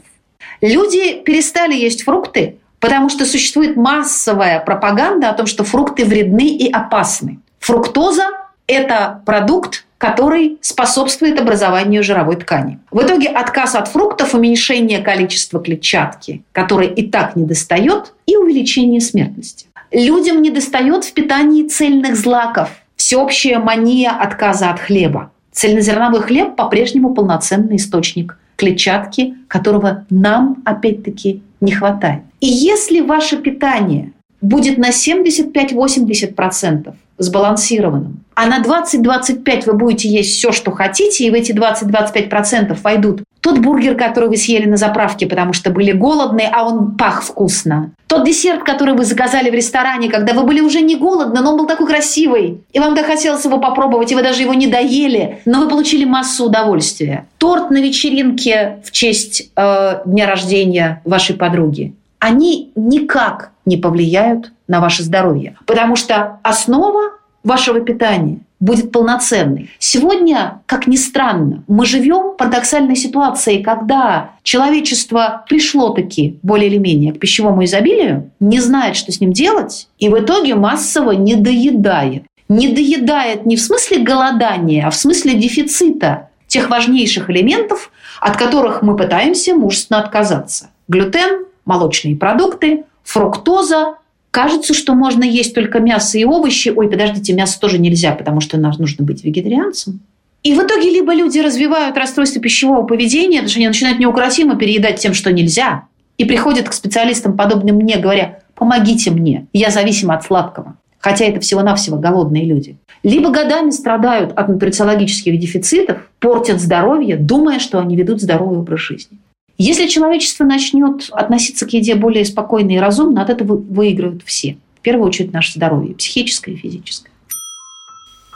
Люди 0.60 1.22
перестали 1.22 1.74
есть 1.74 2.02
фрукты, 2.02 2.56
потому 2.80 3.08
что 3.08 3.24
существует 3.26 3.76
массовая 3.76 4.60
пропаганда 4.60 5.30
о 5.30 5.34
том, 5.34 5.46
что 5.46 5.64
фрукты 5.64 6.04
вредны 6.04 6.48
и 6.48 6.70
опасны. 6.70 7.38
Фруктоза– 7.60 8.24
это 8.66 9.22
продукт, 9.24 9.84
который 9.98 10.58
способствует 10.60 11.40
образованию 11.40 12.04
жировой 12.04 12.36
ткани. 12.36 12.78
В 12.90 13.02
итоге 13.02 13.28
отказ 13.28 13.74
от 13.74 13.88
фруктов, 13.88 14.34
уменьшение 14.34 15.00
количества 15.00 15.60
клетчатки, 15.60 16.44
которой 16.52 16.88
и 16.88 17.08
так 17.08 17.34
не 17.34 17.44
достает, 17.44 18.14
и 18.26 18.36
увеличение 18.36 19.00
смертности. 19.00 19.66
Людям 19.90 20.42
не 20.42 20.50
достает 20.50 21.04
в 21.04 21.12
питании 21.14 21.66
цельных 21.66 22.14
злаков, 22.14 22.68
всеобщая 22.96 23.58
мания 23.58 24.10
отказа 24.10 24.70
от 24.70 24.78
хлеба. 24.78 25.32
Цельнозерновой 25.50 26.20
хлеб 26.20 26.54
по-прежнему 26.54 27.14
полноценный 27.14 27.76
источник 27.76 28.38
клетчатки, 28.58 29.34
которого 29.46 30.04
нам, 30.10 30.62
опять-таки, 30.64 31.42
не 31.60 31.72
хватает. 31.72 32.22
И 32.40 32.46
если 32.46 33.00
ваше 33.00 33.38
питание 33.38 34.12
будет 34.40 34.78
на 34.78 34.90
75-80% 34.90 36.94
сбалансированным. 37.18 38.24
А 38.34 38.46
на 38.46 38.60
20-25 38.60 39.64
вы 39.66 39.72
будете 39.72 40.08
есть 40.08 40.36
все, 40.36 40.52
что 40.52 40.70
хотите, 40.70 41.24
и 41.24 41.30
в 41.30 41.34
эти 41.34 41.52
20-25% 41.52 42.78
войдут 42.82 43.22
тот 43.40 43.58
бургер, 43.58 43.96
который 43.96 44.28
вы 44.28 44.36
съели 44.36 44.66
на 44.66 44.76
заправке, 44.76 45.26
потому 45.26 45.52
что 45.52 45.70
были 45.70 45.92
голодны, 45.92 46.48
а 46.52 46.68
он 46.68 46.96
пах 46.96 47.22
вкусно. 47.22 47.92
Тот 48.06 48.24
десерт, 48.24 48.62
который 48.62 48.94
вы 48.94 49.04
заказали 49.04 49.50
в 49.50 49.54
ресторане, 49.54 50.08
когда 50.08 50.34
вы 50.34 50.44
были 50.44 50.60
уже 50.60 50.80
не 50.80 50.96
голодны, 50.96 51.40
но 51.40 51.52
он 51.52 51.58
был 51.58 51.66
такой 51.66 51.86
красивый, 51.86 52.62
и 52.72 52.78
вам 52.78 52.96
захотелось 52.96 53.44
его 53.44 53.58
попробовать, 53.58 54.12
и 54.12 54.14
вы 54.14 54.22
даже 54.22 54.42
его 54.42 54.54
не 54.54 54.66
доели, 54.66 55.40
но 55.44 55.60
вы 55.60 55.68
получили 55.68 56.04
массу 56.04 56.46
удовольствия. 56.46 57.26
Торт 57.38 57.70
на 57.70 57.78
вечеринке 57.78 58.78
в 58.84 58.90
честь 58.90 59.50
э, 59.56 60.00
дня 60.04 60.26
рождения 60.26 61.00
вашей 61.04 61.36
подруги. 61.36 61.94
Они 62.18 62.72
никак 62.74 63.52
не 63.68 63.76
повлияют 63.76 64.52
на 64.66 64.80
ваше 64.80 65.02
здоровье, 65.02 65.56
потому 65.66 65.94
что 65.96 66.40
основа 66.42 67.12
вашего 67.44 67.80
питания 67.80 68.40
будет 68.60 68.90
полноценной. 68.90 69.70
Сегодня, 69.78 70.62
как 70.66 70.86
ни 70.86 70.96
странно, 70.96 71.62
мы 71.68 71.86
живем 71.86 72.32
в 72.32 72.36
парадоксальной 72.36 72.96
ситуации, 72.96 73.62
когда 73.62 74.32
человечество 74.42 75.44
пришло 75.48 75.90
таки 75.90 76.38
более 76.42 76.68
или 76.68 76.78
менее 76.78 77.12
к 77.12 77.20
пищевому 77.20 77.64
изобилию, 77.64 78.30
не 78.40 78.60
знает, 78.60 78.96
что 78.96 79.12
с 79.12 79.20
ним 79.20 79.32
делать, 79.32 79.88
и 79.98 80.08
в 80.08 80.18
итоге 80.18 80.54
массово 80.56 81.12
не 81.12 81.36
доедает. 81.36 82.24
Не 82.48 82.68
доедает 82.68 83.46
не 83.46 83.56
в 83.56 83.60
смысле 83.60 83.98
голодания, 83.98 84.86
а 84.86 84.90
в 84.90 84.96
смысле 84.96 85.34
дефицита 85.34 86.30
тех 86.46 86.70
важнейших 86.70 87.30
элементов, 87.30 87.92
от 88.20 88.36
которых 88.36 88.82
мы 88.82 88.96
пытаемся 88.96 89.54
мужественно 89.54 90.00
отказаться. 90.00 90.70
Глютен, 90.88 91.44
молочные 91.66 92.16
продукты, 92.16 92.84
фруктоза, 93.08 93.96
Кажется, 94.30 94.74
что 94.74 94.94
можно 94.94 95.24
есть 95.24 95.54
только 95.54 95.80
мясо 95.80 96.18
и 96.18 96.24
овощи. 96.24 96.68
Ой, 96.68 96.88
подождите, 96.90 97.32
мясо 97.32 97.58
тоже 97.58 97.78
нельзя, 97.78 98.12
потому 98.12 98.40
что 98.40 98.58
нам 98.58 98.72
нужно 98.78 99.04
быть 99.04 99.24
вегетарианцем. 99.24 100.00
И 100.42 100.54
в 100.54 100.62
итоге 100.62 100.90
либо 100.90 101.14
люди 101.14 101.38
развивают 101.38 101.96
расстройство 101.96 102.40
пищевого 102.40 102.84
поведения, 102.84 103.38
потому 103.38 103.48
что 103.48 103.58
они 103.58 103.68
начинают 103.68 103.98
неукротимо 103.98 104.56
переедать 104.56 105.00
тем, 105.00 105.14
что 105.14 105.32
нельзя, 105.32 105.84
и 106.18 106.26
приходят 106.26 106.68
к 106.68 106.74
специалистам, 106.74 107.36
подобным 107.36 107.76
мне, 107.76 107.96
говоря, 107.96 108.40
помогите 108.54 109.10
мне, 109.10 109.46
я 109.52 109.70
зависим 109.70 110.10
от 110.10 110.24
сладкого. 110.24 110.76
Хотя 110.98 111.24
это 111.24 111.40
всего-навсего 111.40 111.96
голодные 111.96 112.44
люди. 112.44 112.76
Либо 113.02 113.30
годами 113.30 113.70
страдают 113.70 114.32
от 114.36 114.48
нутрициологических 114.48 115.38
дефицитов, 115.38 115.98
портят 116.20 116.60
здоровье, 116.60 117.16
думая, 117.16 117.60
что 117.60 117.78
они 117.78 117.96
ведут 117.96 118.20
здоровый 118.20 118.58
образ 118.58 118.80
жизни. 118.80 119.18
Если 119.60 119.88
человечество 119.88 120.44
начнет 120.44 121.10
относиться 121.10 121.66
к 121.66 121.72
еде 121.72 121.96
более 121.96 122.24
спокойно 122.24 122.70
и 122.70 122.78
разумно, 122.78 123.22
от 123.22 123.28
этого 123.28 123.56
выигрывают 123.56 124.22
все. 124.24 124.56
В 124.76 124.80
первую 124.82 125.08
очередь 125.08 125.32
наше 125.32 125.54
здоровье, 125.54 125.96
психическое 125.96 126.52
и 126.52 126.56
физическое. 126.56 127.10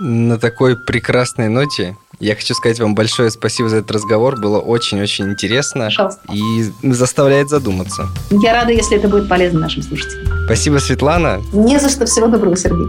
На 0.01 0.37
такой 0.37 0.77
прекрасной 0.77 1.49
ноте 1.49 1.97
я 2.19 2.35
хочу 2.35 2.55
сказать 2.55 2.81
вам 2.81 2.97
большое 2.97 3.31
спасибо 3.31 3.69
за 3.69 3.77
этот 3.77 3.93
разговор. 3.93 4.41
Было 4.41 4.59
очень-очень 4.59 5.31
интересно. 5.31 5.85
Пожалуйста. 5.85 6.21
И 6.33 6.65
заставляет 6.93 7.51
задуматься. 7.51 8.09
Я 8.33 8.53
рада, 8.55 8.73
если 8.73 8.97
это 8.97 9.07
будет 9.07 9.29
полезно 9.29 9.61
нашим 9.61 9.85
слушателям. 9.85 10.27
Спасибо, 10.47 10.79
Светлана. 10.79 11.41
Не 11.53 11.79
за 11.79 11.89
что. 11.89 12.05
Всего 12.05 12.27
доброго, 12.27 12.57
Сергей. 12.57 12.89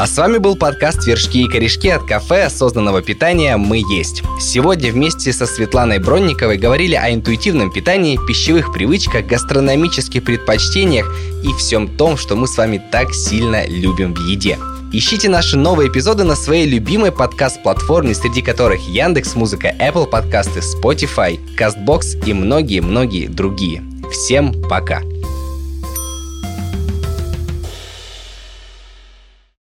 А 0.00 0.06
с 0.06 0.16
вами 0.16 0.38
был 0.38 0.56
подкаст 0.56 1.06
«Вершки 1.06 1.42
и 1.42 1.46
корешки» 1.46 1.90
от 1.90 2.04
кафе 2.04 2.44
осознанного 2.44 3.02
питания 3.02 3.58
«Мы 3.58 3.82
есть». 3.92 4.22
Сегодня 4.40 4.90
вместе 4.90 5.30
со 5.30 5.44
Светланой 5.44 5.98
Бронниковой 5.98 6.56
говорили 6.56 6.94
о 6.94 7.12
интуитивном 7.12 7.70
питании, 7.70 8.18
пищевых 8.26 8.72
привычках, 8.72 9.26
гастрономических 9.26 10.24
предпочтениях 10.24 11.06
и 11.44 11.52
всем 11.52 11.86
том, 11.86 12.16
что 12.16 12.34
мы 12.34 12.48
с 12.48 12.56
вами 12.56 12.82
так 12.90 13.12
сильно 13.12 13.66
любим 13.66 14.14
в 14.14 14.26
еде. 14.26 14.56
Ищите 14.90 15.28
наши 15.28 15.58
новые 15.58 15.90
эпизоды 15.90 16.24
на 16.24 16.34
своей 16.34 16.66
любимой 16.66 17.12
подкаст-платформе, 17.12 18.14
среди 18.14 18.40
которых 18.40 18.80
Яндекс 18.88 19.34
Музыка, 19.34 19.68
Apple 19.78 20.06
подкасты, 20.06 20.60
Spotify, 20.60 21.38
CastBox 21.58 22.24
и 22.24 22.32
многие-многие 22.32 23.26
другие. 23.26 23.82
Всем 24.10 24.62
пока! 24.62 25.02